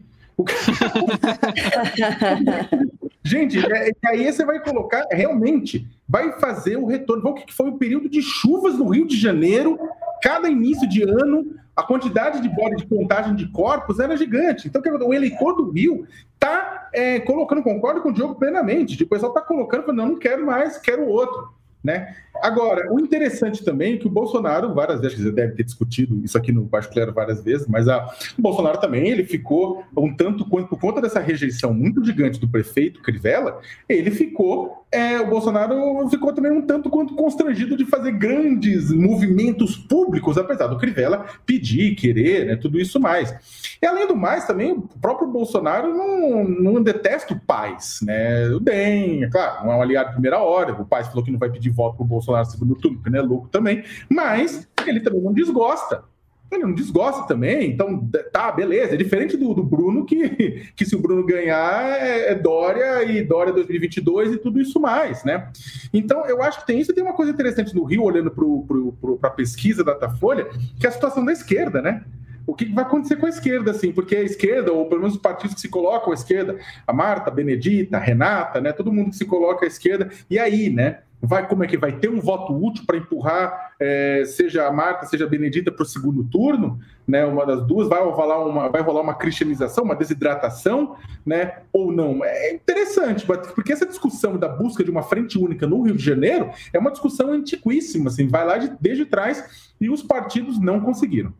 [3.23, 7.29] Gente, é, aí você vai colocar, realmente, vai fazer o retorno.
[7.29, 9.79] O que foi o período de chuvas no Rio de Janeiro,
[10.21, 14.67] cada início de ano, a quantidade de bode de contagem de corpos era gigante.
[14.67, 19.31] Então, o eleitor do Rio está é, colocando, concordo com o Diogo plenamente, o pessoal
[19.31, 21.49] está colocando, não, não quero mais, quero outro.
[21.85, 22.15] Né?
[22.41, 26.35] Agora, o interessante também é que o Bolsonaro, várias vezes, você deve ter discutido isso
[26.35, 28.03] aqui no Baixo Clero várias vezes, mas a,
[28.37, 32.49] o Bolsonaro também, ele ficou um tanto quanto, por conta dessa rejeição muito gigante do
[32.49, 38.11] prefeito Crivella, ele ficou, é, o Bolsonaro ficou também um tanto quanto constrangido de fazer
[38.13, 43.33] grandes movimentos públicos, apesar do Crivella pedir, querer, né, tudo isso mais.
[43.81, 48.47] E além do mais, também, o próprio Bolsonaro não, não detesta o Paz, né?
[48.49, 51.31] O DEM, é claro, não é um aliado de primeira hora, o Paz falou que
[51.31, 54.67] não vai pedir voto pro Bolsonaro no segundo turno, porque não é louco também, mas
[54.87, 56.03] ele também não desgosta.
[56.51, 58.93] Ele não desgosta também, então tá, beleza.
[58.93, 63.23] É diferente do, do Bruno, que, que se o Bruno ganhar é, é Dória e
[63.23, 65.49] Dória 2022 e tudo isso mais, né?
[65.93, 66.93] Então eu acho que tem isso.
[66.93, 70.47] Tem uma coisa interessante no Rio, olhando para a pesquisa da Datafolha,
[70.79, 72.03] que é a situação da esquerda, né?
[72.47, 75.21] o que vai acontecer com a esquerda, assim, porque a esquerda, ou pelo menos os
[75.21, 79.09] partidos que se colocam à esquerda, a Marta, a Benedita, a Renata, né, todo mundo
[79.09, 82.19] que se coloca à esquerda, e aí, né, vai como é que vai ter um
[82.19, 86.79] voto útil para empurrar, é, seja a Marta, seja a Benedita para o segundo turno,
[87.07, 91.91] né, uma das duas, vai rolar uma, vai rolar uma cristianização, uma desidratação, né, ou
[91.91, 92.23] não.
[92.23, 96.49] É interessante, porque essa discussão da busca de uma frente única no Rio de Janeiro
[96.73, 101.33] é uma discussão antiquíssima, assim, vai lá de, desde trás e os partidos não conseguiram.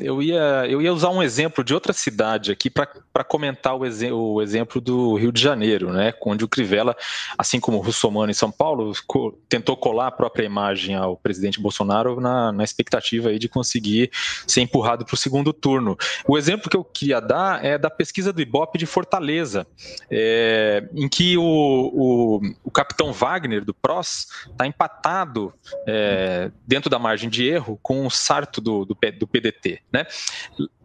[0.00, 4.10] Eu ia, eu ia usar um exemplo de outra cidade aqui para comentar o, exe
[4.10, 6.96] o, exemplo do Rio de Janeiro, né, onde o Crivella,
[7.36, 11.60] assim como o Russomano em São Paulo, co tentou colar a própria imagem ao presidente
[11.60, 14.10] Bolsonaro na, na expectativa aí de conseguir
[14.46, 15.94] ser empurrado para o segundo turno.
[16.26, 19.66] O exemplo que eu queria dar é da pesquisa do Ibope de Fortaleza,
[20.10, 25.52] é, em que o, o, o, capitão Wagner, do PROS, está empatado
[25.86, 29.81] é, dentro da margem de erro com o Sarto do, do, do PDT.
[29.92, 30.06] Né?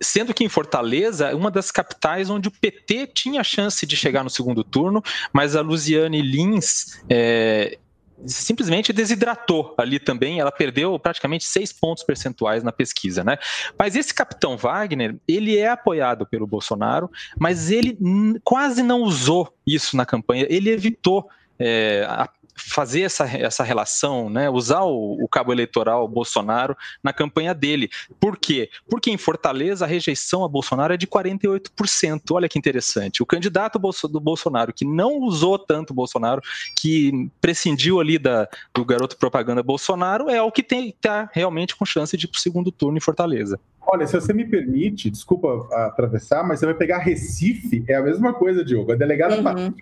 [0.02, 4.30] Sendo que em Fortaleza, uma das capitais onde o PT tinha chance de chegar no
[4.30, 7.78] segundo turno, mas a Luziane Lins é,
[8.26, 13.38] simplesmente desidratou ali também, ela perdeu praticamente seis pontos percentuais na pesquisa, né?
[13.78, 17.98] Mas esse capitão Wagner, ele é apoiado pelo Bolsonaro, mas ele
[18.44, 21.30] quase não usou isso na campanha, ele evitou
[21.60, 27.54] é, a fazer essa, essa relação, né, usar o, o, cabo eleitoral Bolsonaro na campanha
[27.54, 27.90] dele.
[28.20, 28.70] Por quê?
[28.90, 32.22] Porque em Fortaleza a rejeição a Bolsonaro é de 48%.
[32.32, 33.22] Olha que interessante.
[33.22, 36.42] O candidato do Bolsonaro que não usou tanto Bolsonaro,
[36.76, 41.86] que prescindiu ali da, do garoto propaganda Bolsonaro, é o que tem tá realmente com
[41.86, 43.60] chance de ir para o segundo turno em Fortaleza.
[43.90, 48.34] Olha, se você me permite, desculpa atravessar, mas você vai pegar Recife, é a mesma
[48.34, 48.92] coisa, Diogo.
[48.92, 49.74] A delegada uhum.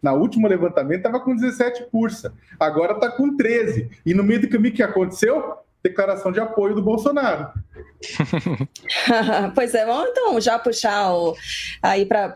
[0.00, 3.90] na último levantamento, estava com 17 pursa, agora está com 13.
[4.06, 5.56] E no meio do caminho, o que aconteceu?
[5.82, 7.48] Declaração de apoio do Bolsonaro.
[9.54, 11.36] pois é, vamos então já puxar o,
[11.82, 12.34] aí para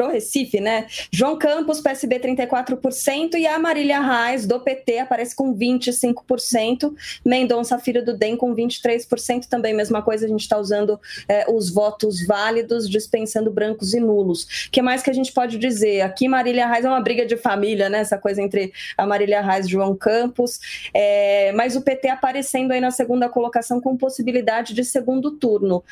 [0.00, 0.86] o Recife, né?
[1.10, 8.04] João Campos, PSB 34%, e a Marília Reis, do PT, aparece com 25%, Mendonça Filho
[8.04, 12.88] do DEM com 23%, também mesma coisa, a gente está usando é, os votos válidos,
[12.88, 14.66] dispensando brancos e nulos.
[14.66, 16.00] O que mais que a gente pode dizer?
[16.00, 18.00] Aqui Marília Reis é uma briga de família, né?
[18.00, 20.60] Essa coisa entre a Marília Reis e João Campos,
[20.92, 25.82] é, mas o PT aparecendo aí na segunda colocação com possibilidade de segundo turno.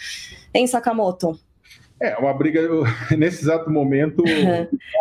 [0.53, 1.39] Em Sakamoto?
[2.05, 2.61] É, uma briga,
[3.17, 4.23] nesse exato momento,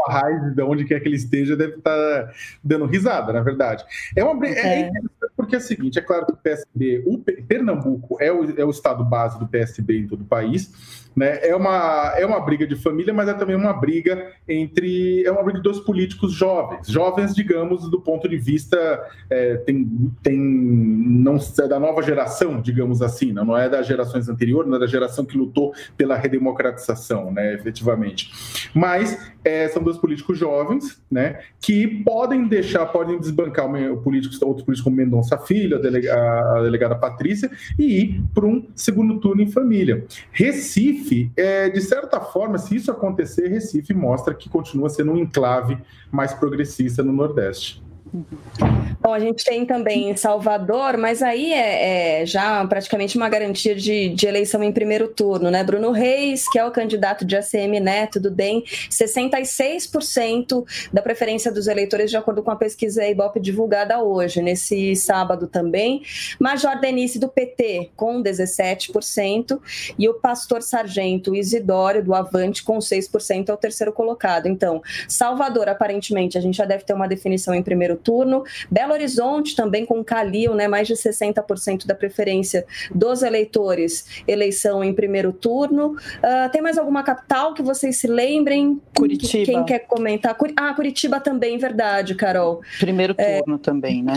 [0.08, 3.84] a raiz de onde quer que ele esteja deve estar tá dando risada, na verdade.
[4.16, 4.84] É uma briga, é.
[4.84, 4.92] é
[5.36, 8.70] porque é o seguinte, é claro que o PSB, o Pernambuco é o, é o
[8.70, 10.72] estado base do PSB em todo o país,
[11.16, 11.40] né?
[11.48, 15.24] É, uma, é uma briga de família, mas é também uma briga entre.
[15.24, 16.88] É uma briga de dois políticos jovens.
[16.88, 18.78] Jovens, digamos, do ponto de vista.
[19.30, 19.88] É, tem,
[20.24, 20.38] tem.
[20.40, 24.80] Não é da nova geração, digamos assim, não, não é das gerações anteriores, não é
[24.80, 26.93] da geração que lutou pela redemocratização,
[27.32, 28.32] né, efetivamente.
[28.74, 34.66] Mas é, são dois políticos jovens, né, que podem deixar, podem desbancar o político, outros
[34.66, 39.42] políticos como Mendonça Filho, a, delega, a delegada Patrícia, e ir para um segundo turno
[39.42, 40.06] em família.
[40.32, 45.18] Recife Recife, é, de certa forma, se isso acontecer, Recife mostra que continua sendo um
[45.18, 45.78] enclave
[46.12, 47.84] mais progressista no Nordeste.
[49.02, 54.10] Bom, a gente tem também Salvador, mas aí é, é já praticamente uma garantia de,
[54.10, 55.64] de, eleição em primeiro turno, né?
[55.64, 61.68] Bruno Reis, que é o candidato de ACM Neto do DEM, 66% da preferência dos
[61.68, 66.04] eleitores, de acordo com a pesquisa Ibope divulgada hoje, nesse sábado também.
[66.40, 69.60] Major Denise do PT, com 17%,
[69.98, 74.48] e o pastor Sargento Isidório do Avante, com 6%, é o terceiro colocado.
[74.48, 78.44] Então, Salvador, aparentemente, a gente já deve ter uma definição em primeiro turno.
[78.70, 84.94] Belo Horizonte também com Calil, né, mais de 60% da preferência dos eleitores, eleição em
[84.94, 85.94] primeiro turno.
[85.94, 88.82] Uh, tem mais alguma capital que vocês se lembrem?
[88.96, 89.46] Curitiba.
[89.46, 90.36] Quem quer comentar?
[90.56, 92.62] Ah, Curitiba também, verdade, Carol.
[92.80, 94.14] Primeiro é, turno é, também, né?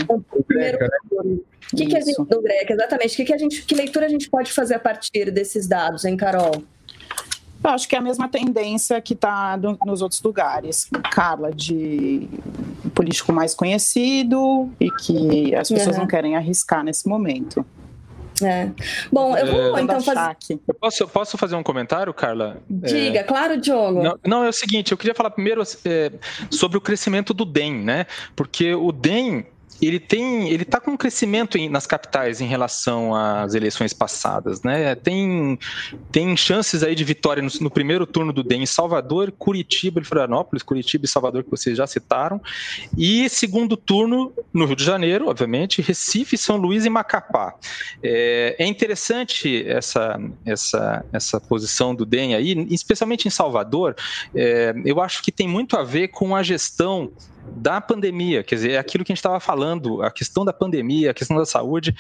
[0.47, 1.41] Primeiro turno.
[1.73, 3.17] O que, que a gente, do Greca, exatamente.
[3.17, 6.17] Que, que, a gente, que leitura a gente pode fazer a partir desses dados, hein,
[6.17, 6.63] Carol?
[7.67, 10.89] Eu acho que é a mesma tendência que está nos outros lugares.
[11.11, 12.29] Carla, de
[12.95, 16.03] político mais conhecido e que as pessoas uhum.
[16.03, 17.67] não querem arriscar nesse momento.
[18.41, 18.71] É.
[19.11, 20.37] Bom, eu vou é, então fazer.
[20.69, 22.59] Eu posso, posso fazer um comentário, Carla?
[22.69, 23.23] Diga, é...
[23.25, 24.01] claro, Diogo.
[24.01, 26.13] Não, não, é o seguinte, eu queria falar primeiro é,
[26.51, 28.07] sobre o crescimento do DEM, né?
[28.37, 29.47] Porque o DEM
[29.81, 34.63] ele tem, ele está com um crescimento em, nas capitais em relação às eleições passadas,
[34.63, 34.95] né?
[34.95, 35.59] Tem,
[36.11, 40.05] tem chances aí de vitória no, no primeiro turno do DEM em Salvador, Curitiba e
[40.05, 42.41] Florianópolis, Curitiba e Salvador que vocês já citaram,
[42.97, 47.55] e segundo turno no Rio de Janeiro, obviamente, Recife, São Luís e Macapá.
[48.03, 53.95] É, é interessante essa, essa, essa posição do DEM aí, especialmente em Salvador.
[54.35, 57.13] É, eu acho que tem muito a ver com a gestão
[57.55, 61.11] da pandemia, quer dizer, é aquilo que a gente estava falando, a questão da pandemia,
[61.11, 61.95] a questão da saúde,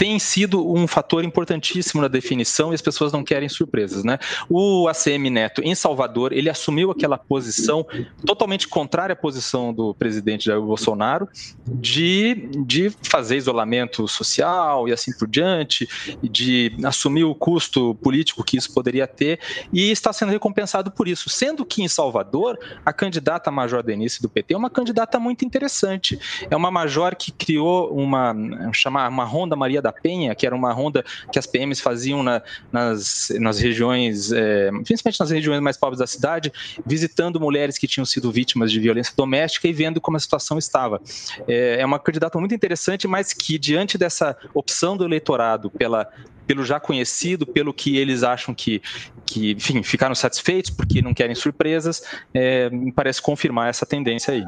[0.00, 4.18] tem sido um fator importantíssimo na definição e as pessoas não querem surpresas, né?
[4.48, 7.86] O ACM Neto em Salvador, ele assumiu aquela posição
[8.24, 11.28] totalmente contrária à posição do presidente Jair Bolsonaro
[11.66, 15.86] de, de fazer isolamento social e assim por diante,
[16.22, 19.38] de assumir o custo político que isso poderia ter
[19.70, 24.30] e está sendo recompensado por isso, sendo que em Salvador a candidata Major Denise do
[24.30, 26.18] PT é uma candidata muito interessante.
[26.50, 28.34] É uma major que criou uma
[28.72, 32.22] chamar uma Ronda Maria da da Penha, que era uma ronda que as PMs faziam
[32.22, 36.52] na, nas, nas regiões, é, principalmente nas regiões mais pobres da cidade,
[36.86, 41.00] visitando mulheres que tinham sido vítimas de violência doméstica e vendo como a situação estava.
[41.46, 46.08] É, é uma candidata muito interessante, mas que, diante dessa opção do eleitorado pela
[46.50, 48.82] pelo já conhecido, pelo que eles acham que,
[49.24, 52.02] que enfim, ficaram satisfeitos porque não querem surpresas,
[52.34, 54.44] é, parece confirmar essa tendência aí.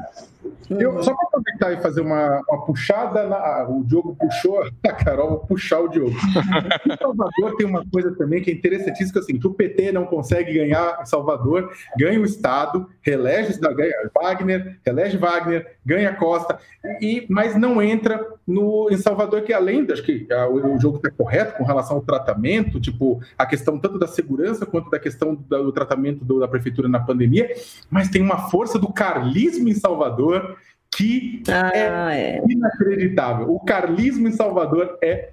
[0.69, 5.32] Eu, só para aproveitar e fazer uma, uma puxada, na, o Diogo puxou a Carol,
[5.37, 6.15] puxar o Diogo.
[6.85, 10.53] Em Salvador tem uma coisa também que é interessantíssima, assim, que o PT não consegue
[10.53, 16.57] ganhar em Salvador, ganha o Estado, relege ganha Wagner, relege Wagner, ganha Costa,
[17.01, 21.09] e, mas não entra no, em Salvador, que além, acho que a, o, jogo está
[21.09, 25.35] correto com relação relação ao tratamento, tipo, a questão tanto da segurança quanto da questão
[25.35, 27.53] do, do tratamento do, da prefeitura na pandemia,
[27.89, 30.57] mas tem uma força do carlismo em Salvador
[30.95, 33.53] que ah, é, é, inacreditável.
[33.53, 35.29] O carlismo em Salvador é,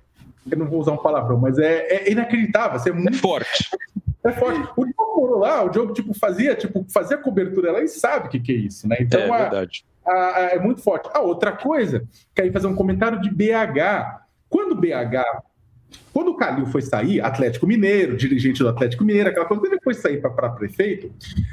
[0.50, 2.80] eu não vou usar um palavrão, mas é, é inacreditável.
[2.84, 3.68] É, muito, é forte.
[4.24, 4.60] É forte.
[4.76, 8.30] O Diogo morou lá, o Diogo tipo, fazia, tipo, fazia cobertura lá e sabe o
[8.30, 8.96] que, que é isso, né?
[9.00, 9.84] Então, é, a, verdade.
[10.04, 11.08] A, a, é muito forte.
[11.12, 12.04] A outra coisa,
[12.34, 14.20] que aí fazer um comentário de BH.
[14.48, 15.24] Quando BH
[16.12, 19.80] Quando o Calil foi sair, Atlético Mineiro, dirigente do Atlético Mineiro, aquela coisa, quando ele
[19.82, 21.12] foi sair para prefeito,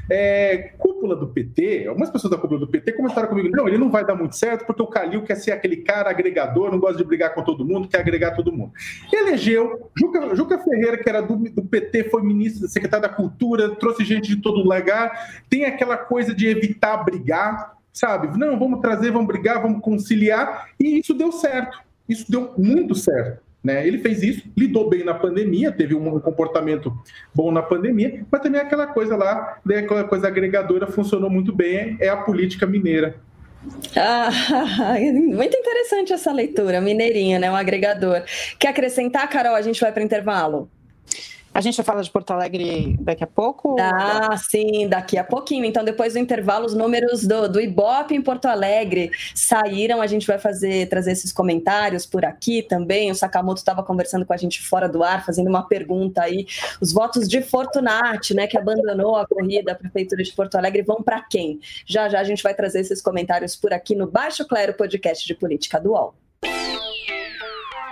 [0.09, 3.91] é, cúpula do PT, algumas pessoas da cúpula do PT comentaram comigo: não, ele não
[3.91, 7.03] vai dar muito certo porque o Calil quer ser aquele cara agregador, não gosta de
[7.03, 8.71] brigar com todo mundo, quer agregar todo mundo.
[9.11, 14.03] Elegeu Juca, Juca Ferreira, que era do, do PT, foi ministro, secretário da Cultura, trouxe
[14.03, 18.37] gente de todo lugar, tem aquela coisa de evitar brigar, sabe?
[18.37, 21.79] Não, vamos trazer, vamos brigar, vamos conciliar, e isso deu certo.
[22.07, 23.46] Isso deu muito certo.
[23.67, 23.85] Né?
[23.85, 26.97] Ele fez isso, lidou bem na pandemia, teve um comportamento
[27.35, 31.97] bom na pandemia, mas também aquela coisa lá, né, aquela coisa agregadora funcionou muito bem,
[31.99, 33.17] é a política mineira.
[33.93, 34.29] Ah,
[35.11, 37.51] muito interessante essa leitura, mineirinha, né?
[37.51, 38.23] Um agregador.
[38.57, 39.55] Quer acrescentar, Carol?
[39.55, 40.71] A gente vai para intervalo.
[41.57, 43.77] A gente vai falar de Porto Alegre daqui a pouco?
[43.81, 45.65] Ah, sim, daqui a pouquinho.
[45.65, 49.99] Então, depois do intervalo, os números do, do Ibope em Porto Alegre saíram.
[49.99, 53.09] A gente vai fazer trazer esses comentários por aqui também.
[53.09, 56.45] O Sakamoto estava conversando com a gente fora do ar, fazendo uma pergunta aí.
[56.79, 61.01] Os votos de Fortunati, né, que abandonou a corrida, a Prefeitura de Porto Alegre, vão
[61.01, 61.59] para quem?
[61.87, 65.33] Já já a gente vai trazer esses comentários por aqui no Baixo Clero Podcast de
[65.33, 66.13] Política do UOL.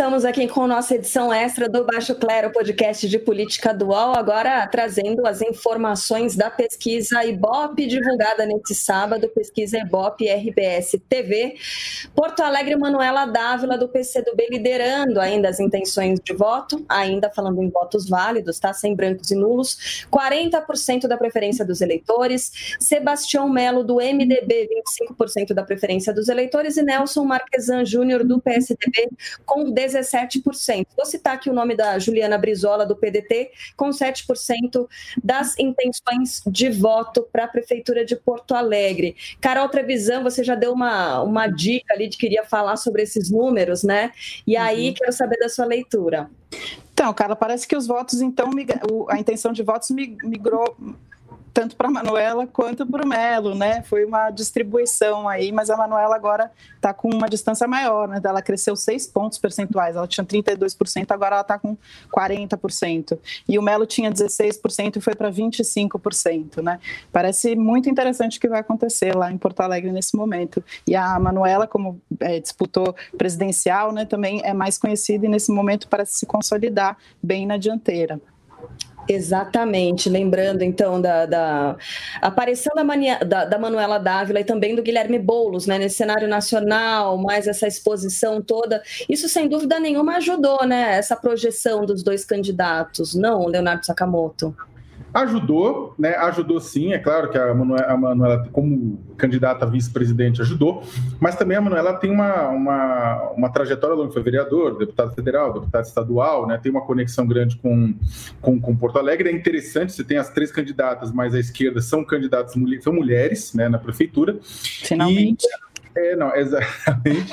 [0.00, 5.26] Voltamos aqui com nossa edição extra do Baixo Clero, podcast de política dual, agora trazendo
[5.26, 11.56] as informações da pesquisa Ibope, divulgada neste sábado, pesquisa Ibope RBS TV.
[12.14, 17.68] Porto Alegre, Manuela Dávila, do PCdoB, liderando ainda as intenções de voto, ainda falando em
[17.68, 18.72] votos válidos, tá?
[18.72, 24.66] Sem brancos e nulos, 40% da preferência dos eleitores, Sebastião Melo, do MDB,
[25.12, 29.10] 25% da preferência dos eleitores, e Nelson Marquesan Júnior, do PSDB,
[29.44, 29.89] com 19%.
[29.90, 30.86] 17%.
[30.96, 34.88] Vou citar aqui o nome da Juliana Brizola, do PDT, com 7%
[35.22, 39.16] das intenções de voto para a Prefeitura de Porto Alegre.
[39.40, 43.28] Carol Trevisan, você já deu uma, uma dica ali de que queria falar sobre esses
[43.28, 44.12] números, né?
[44.46, 44.94] E aí, uhum.
[44.94, 46.30] quero saber da sua leitura.
[46.92, 48.50] Então, cara, parece que os votos, então,
[49.08, 50.76] a intenção de votos migrou
[51.52, 53.82] tanto para a Manuela quanto para o Melo, né?
[53.82, 58.20] Foi uma distribuição aí, mas a Manuela agora está com uma distância maior, né?
[58.22, 61.76] Ela cresceu seis pontos percentuais, ela tinha 32%, agora ela está com
[62.14, 63.18] 40%.
[63.48, 66.78] E o Melo tinha 16% e foi para 25%, né?
[67.12, 70.62] Parece muito interessante o que vai acontecer lá em Porto Alegre nesse momento.
[70.86, 75.88] E a Manuela, como é, disputou presidencial, né, também é mais conhecida e nesse momento
[75.88, 78.20] parece se consolidar bem na dianteira.
[79.08, 81.76] Exatamente, lembrando então da, da
[82.20, 86.28] aparição da, mania, da, da, Manuela Dávila e também do Guilherme Boulos, né, nesse cenário
[86.28, 92.24] nacional, mais essa exposição toda, isso sem dúvida nenhuma ajudou, né, essa projeção dos dois
[92.24, 94.54] candidatos, não, Leonardo Sakamoto?
[95.12, 96.14] Ajudou, né?
[96.16, 100.84] Ajudou sim, é claro que a Manuela, a Manuela como candidata a vice-presidente, ajudou,
[101.18, 105.84] mas também a Manuela tem uma, uma, uma trajetória longa, foi vereador, deputado federal, deputado
[105.84, 106.58] estadual, né?
[106.62, 107.94] Tem uma conexão grande com,
[108.40, 109.28] com, com Porto Alegre.
[109.28, 113.68] É interessante, você tem as três candidatas mais à esquerda, são candidatas, são mulheres, né,
[113.68, 114.38] na prefeitura.
[114.42, 115.46] Finalmente.
[115.96, 117.32] E, é, não, exatamente.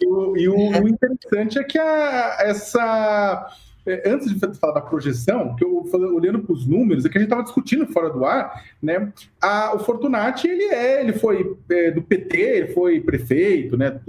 [0.00, 3.48] e, o, e o, o interessante é que a, essa
[3.86, 7.20] é, antes de falar da projeção, que eu olhando para os números, é que a
[7.20, 9.12] gente estava discutindo fora do ar, né?
[9.40, 14.00] A, o Fortunati, ele é, ele foi é, do PT, ele foi prefeito, né?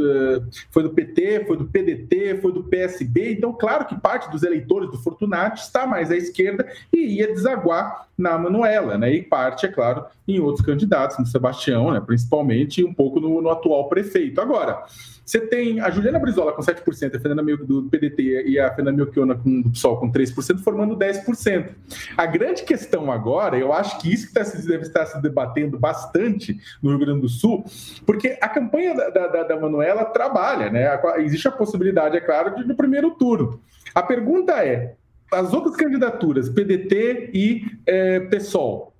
[0.71, 4.89] Foi do PT, foi do PDT, foi do PSB, então, claro que parte dos eleitores
[4.89, 9.13] do Fortunati está mais à esquerda e ia desaguar na Manuela, né?
[9.13, 12.01] E parte, é claro, em outros candidatos, no Sebastião, né?
[12.03, 14.41] Principalmente, e um pouco no, no atual prefeito.
[14.41, 14.83] Agora,
[15.27, 18.97] você tem a Juliana Brizola com 7%, a Fernanda Mil do PDT e a Fernanda
[18.97, 21.69] Melchiona com, do PSOL com 3%, formando 10%.
[22.15, 26.57] A grande questão agora, eu acho que isso que tá, deve estar se debatendo bastante
[26.81, 27.65] no Rio Grande do Sul,
[28.05, 30.99] porque a campanha da, da, da Manuela trabalha, né?
[31.17, 33.61] Existe a possibilidade, é claro, de no primeiro turno.
[33.93, 34.95] A pergunta é:
[35.31, 38.93] as outras candidaturas, PDT e é, PSOL,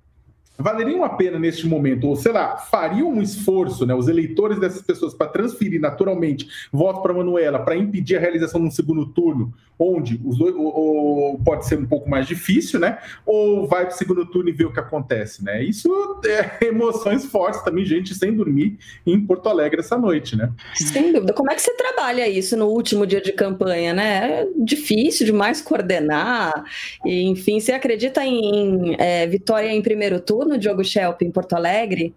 [0.58, 4.82] valeria uma pena neste momento, ou sei lá, faria um esforço, né, os eleitores dessas
[4.82, 9.54] pessoas para transferir naturalmente voto para Manuela, para impedir a realização de um segundo turno,
[9.78, 12.98] onde os dois, ou, ou pode ser um pouco mais difícil, né?
[13.24, 15.62] Ou vai para o segundo turno e vê o que acontece, né?
[15.62, 15.88] Isso
[16.26, 20.50] é emoções fortes também, gente sem dormir em Porto Alegre essa noite, né?
[20.74, 21.32] Sem dúvida.
[21.32, 24.42] Como é que você trabalha isso no último dia de campanha, né?
[24.42, 26.64] É difícil demais coordenar.
[27.04, 32.14] E, enfim, você acredita em é, vitória em primeiro turno, Diogo Schelp, em Porto Alegre?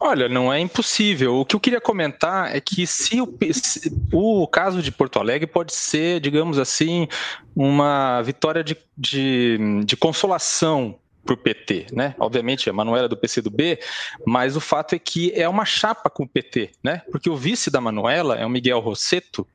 [0.00, 1.36] Olha, não é impossível.
[1.36, 5.46] O que eu queria comentar é que se o, se o caso de Porto Alegre
[5.46, 7.08] pode ser, digamos assim,
[7.56, 10.94] uma vitória de, de, de consolação
[11.24, 12.14] para o PT, né?
[12.18, 13.78] Obviamente a Manuela é do PCdoB,
[14.24, 17.02] mas o fato é que é uma chapa com o PT, né?
[17.10, 19.46] Porque o vice da Manuela é o Miguel Rosseto,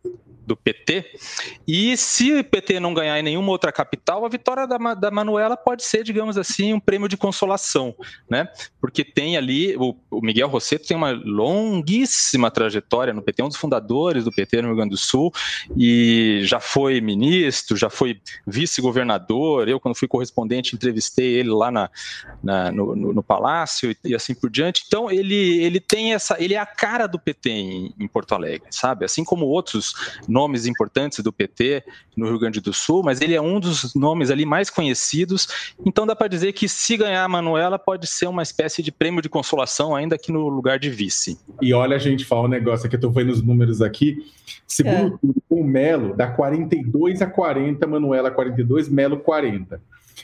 [0.45, 1.05] do PT.
[1.67, 5.55] E se o PT não ganhar em nenhuma outra capital, a vitória da, da Manuela
[5.55, 7.95] pode ser, digamos assim, um prêmio de consolação,
[8.29, 8.47] né?
[8.79, 13.49] Porque tem ali, o, o Miguel Rosseto tem uma longuíssima trajetória no PT, é um
[13.49, 15.31] dos fundadores do PT no Rio Grande do Sul,
[15.77, 19.67] e já foi ministro, já foi vice-governador.
[19.67, 21.89] Eu, quando fui correspondente, entrevistei ele lá na,
[22.43, 24.83] na no, no, no, Palácio e, e, assim por diante.
[24.85, 28.67] Então, ele, ele tem essa, ele é a cara do PT em, em Porto Alegre,
[28.69, 29.05] sabe?
[29.05, 29.93] Assim como outros
[30.33, 31.83] nomes importantes do PT
[32.17, 35.73] no Rio Grande do Sul, mas ele é um dos nomes ali mais conhecidos.
[35.85, 39.21] Então dá para dizer que se ganhar a Manuela pode ser uma espécie de prêmio
[39.21, 41.39] de consolação, ainda que no lugar de vice.
[41.61, 44.25] E olha, a gente fala um negócio aqui, eu estou vendo os números aqui.
[44.67, 45.27] Segundo é.
[45.49, 49.79] o Melo, dá 42 a 40, Manuela 42, Melo 40.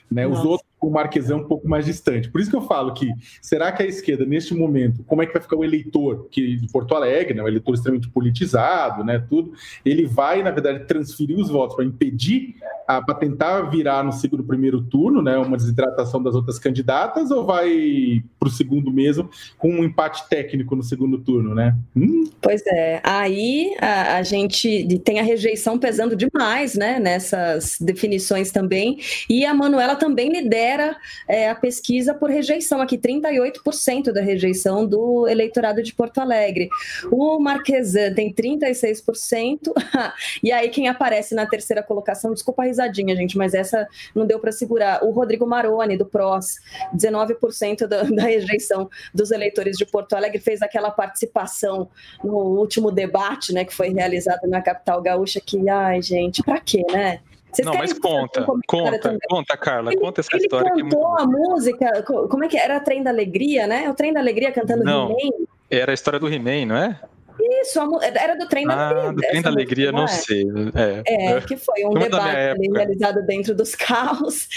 [0.09, 0.27] Né?
[0.27, 2.29] Os outros o Marquesão um pouco mais distante.
[2.29, 3.09] Por isso que eu falo que
[3.41, 6.67] será que a esquerda, neste momento, como é que vai ficar o eleitor que, de
[6.71, 9.51] Porto Alegre, né, um eleitor extremamente politizado, né, tudo,
[9.83, 12.55] ele vai, na verdade, transferir os votos para impedir,
[12.85, 18.23] para tentar virar no segundo primeiro turno, né, uma desidratação das outras candidatas, ou vai
[18.39, 21.75] para o segundo mesmo, com um empate técnico no segundo turno, né?
[21.95, 22.23] Hum.
[22.41, 28.97] Pois é, aí a, a gente tem a rejeição pesando demais, né, nessas definições também,
[29.29, 30.97] e a Manuela também lidera lidera
[31.27, 36.69] é, a pesquisa por rejeição, aqui 38% da rejeição do eleitorado de Porto Alegre.
[37.11, 39.71] O Marquesan tem 36%,
[40.43, 44.39] e aí quem aparece na terceira colocação, desculpa a risadinha, gente, mas essa não deu
[44.39, 45.03] para segurar.
[45.03, 46.59] O Rodrigo Maroni, do PROS,
[46.95, 51.89] 19% da, da rejeição dos eleitores de Porto Alegre, fez aquela participação
[52.23, 56.83] no último debate, né, que foi realizado na capital gaúcha, que, ai, gente, para quê,
[56.91, 57.21] né?
[57.51, 60.71] Vocês não, mas conta, conta, conta, Carla, ele, conta essa ele história.
[60.71, 61.47] Ele cantou é muito...
[61.47, 62.79] a música, como é que era?
[62.79, 63.89] Trem da Alegria, né?
[63.89, 65.15] O Trem da Alegria cantando Não,
[65.69, 66.99] era a história do He-Man, não é?
[67.61, 69.11] Isso, era do Trem da ah, Alegria.
[69.11, 70.07] do Trem da Alegria, não, não é?
[70.07, 70.45] sei.
[71.05, 71.33] É.
[71.33, 74.47] é, que foi um debate realizado dentro dos carros.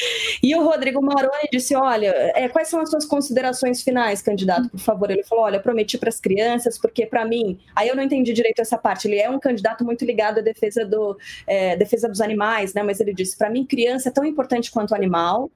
[0.43, 4.81] E o Rodrigo Maroni disse: Olha, é, quais são as suas considerações finais, candidato, por
[4.81, 5.11] favor?
[5.11, 8.61] Ele falou: Olha, prometi para as crianças, porque para mim, aí eu não entendi direito
[8.61, 9.07] essa parte.
[9.07, 11.17] Ele é um candidato muito ligado à defesa, do,
[11.47, 12.83] é, defesa dos animais, né?
[12.83, 15.51] Mas ele disse: Para mim, criança é tão importante quanto animal,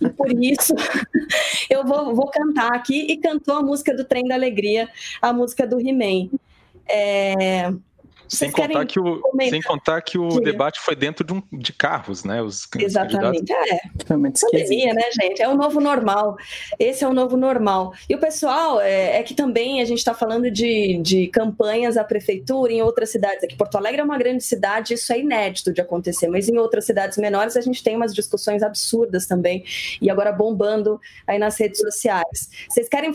[0.00, 0.74] e por isso
[1.70, 3.06] eu vou, vou cantar aqui.
[3.08, 4.88] E cantou a música do Trem da Alegria,
[5.22, 6.28] a música do He-Man.
[6.90, 7.70] É,
[8.28, 12.24] sem contar, que o, sem contar que o debate foi dentro de, um, de carros,
[12.24, 12.42] né?
[12.42, 13.78] Os Exatamente, é.
[14.06, 15.42] Pandemia, né, gente?
[15.42, 16.36] É o novo normal.
[16.78, 17.92] Esse é o novo normal.
[18.08, 22.04] E o pessoal, é, é que também a gente está falando de, de campanhas à
[22.04, 23.42] prefeitura em outras cidades.
[23.42, 26.84] Aqui, Porto Alegre é uma grande cidade, isso é inédito de acontecer, mas em outras
[26.84, 29.64] cidades menores a gente tem umas discussões absurdas também,
[30.00, 32.50] e agora bombando aí nas redes sociais.
[32.68, 33.12] Vocês querem.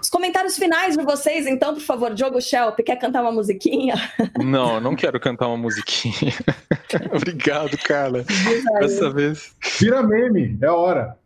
[0.00, 3.94] Os comentários finais de vocês, então, por favor, Diogo Shelp, quer cantar uma musiquinha?
[4.44, 6.32] Não, não quero cantar uma musiquinha.
[7.14, 8.24] Obrigado, Carla.
[8.80, 9.54] Dessa vez.
[9.80, 11.16] Vira meme, é a hora.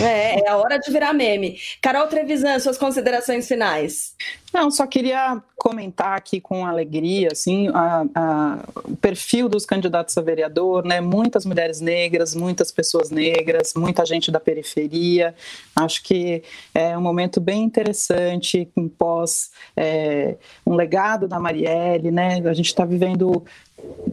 [0.00, 1.58] É, é a hora de virar meme.
[1.80, 4.14] Carol Trevisan, suas considerações finais.
[4.52, 10.22] Não, só queria comentar aqui com alegria, assim, a, a, o perfil dos candidatos a
[10.22, 11.00] vereador, né?
[11.00, 15.34] Muitas mulheres negras, muitas pessoas negras, muita gente da periferia.
[15.74, 22.40] Acho que é um momento bem interessante, em pós é, um legado da Marielle, né?
[22.44, 23.44] A gente está vivendo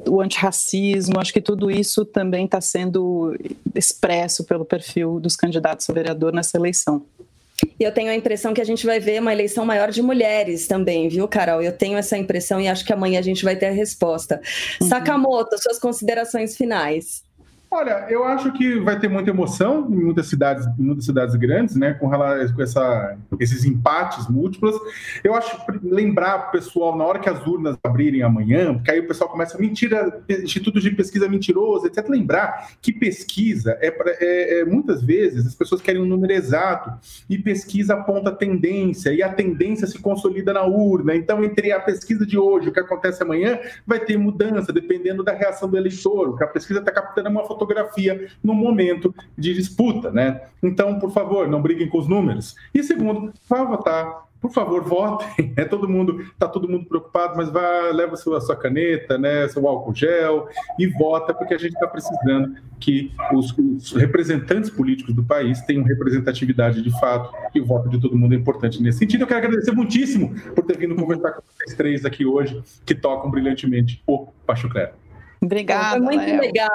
[0.07, 3.36] o antirracismo, acho que tudo isso também está sendo
[3.76, 7.03] expresso pelo perfil dos candidatos a vereador nessa eleição.
[7.80, 10.68] E eu tenho a impressão que a gente vai ver uma eleição maior de mulheres
[10.68, 11.62] também, viu, Carol?
[11.62, 14.41] Eu tenho essa impressão e acho que amanhã a gente vai ter a resposta.
[14.82, 14.88] Uhum.
[14.88, 17.24] Sakamoto, suas considerações finais.
[17.74, 21.74] Olha, eu acho que vai ter muita emoção em muitas cidades, em muitas cidades grandes,
[21.74, 24.76] né, com relação com essa, esses empates múltiplos.
[25.24, 29.08] Eu acho lembrar o pessoal na hora que as urnas abrirem amanhã, porque aí o
[29.08, 32.10] pessoal começa mentira, institutos de pesquisa mentiroso, etc.
[32.10, 36.92] Lembrar que pesquisa é, é, é muitas vezes as pessoas querem um número exato
[37.30, 41.16] e pesquisa aponta tendência e a tendência se consolida na urna.
[41.16, 43.58] Então, entre a pesquisa de hoje e o que acontece amanhã,
[43.88, 46.38] vai ter mudança dependendo da reação do eleitor.
[46.38, 50.41] Que a pesquisa está captando uma foto fotografia no momento de disputa, né?
[50.64, 52.55] Então, por favor, não briguem com os números.
[52.74, 55.53] E segundo, vá votar por favor, votem.
[55.55, 59.68] É todo mundo, tá todo mundo preocupado, mas vá, leva sua, sua caneta, né, seu
[59.68, 60.47] álcool gel
[60.80, 65.84] e vota, porque a gente está precisando que os, os, representantes políticos do país tenham
[65.84, 69.22] representatividade de fato e o voto de todo mundo é importante nesse sentido.
[69.22, 73.30] Eu quero agradecer muitíssimo por ter vindo conversar com vocês três aqui hoje, que tocam
[73.30, 75.01] brilhantemente o Pacho Clero.
[75.42, 75.98] Obrigada.
[75.98, 76.39] Foi muito Léo.
[76.39, 76.70] legal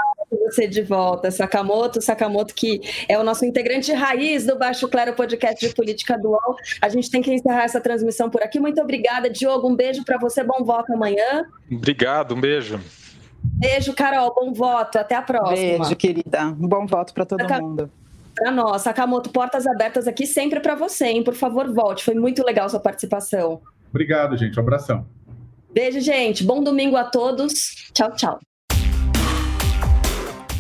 [0.47, 2.01] você de volta, Sakamoto.
[2.01, 6.57] Sakamoto, que é o nosso integrante raiz do Baixo Clero Podcast de Política Dual.
[6.81, 8.59] A gente tem que encerrar essa transmissão por aqui.
[8.59, 9.69] Muito obrigada, Diogo.
[9.69, 10.43] Um beijo para você.
[10.43, 11.47] Bom voto amanhã.
[11.71, 12.81] Obrigado, um beijo.
[13.43, 14.35] Beijo, Carol.
[14.35, 14.99] Bom voto.
[14.99, 15.55] Até a próxima.
[15.55, 16.47] Beijo, querida.
[16.47, 17.91] Um bom voto para todo mundo.
[18.35, 21.25] Para nós, Sakamoto, portas abertas aqui sempre para você, hein?
[21.25, 22.05] Por favor, volte.
[22.05, 23.63] Foi muito legal sua participação.
[23.89, 24.59] Obrigado, gente.
[24.59, 25.07] Um abração.
[25.73, 26.45] Beijo, gente.
[26.45, 27.91] Bom domingo a todos.
[27.95, 28.39] Tchau, tchau.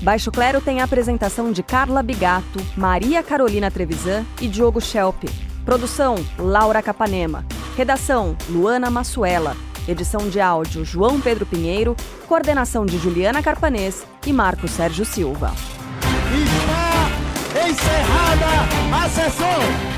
[0.06, 5.24] Baixo Clero tem a apresentação de Carla Bigato, Maria Carolina Trevisan e Diogo Schelp.
[5.64, 7.44] Produção: Laura Capanema.
[7.76, 9.56] Redação: Luana Massuela.
[9.88, 11.96] Edição de áudio: João Pedro Pinheiro.
[12.28, 15.52] Coordenação de Juliana Carpanês e Marco Sérgio Silva.
[16.32, 18.46] Está encerrada
[18.94, 19.95] a sessão.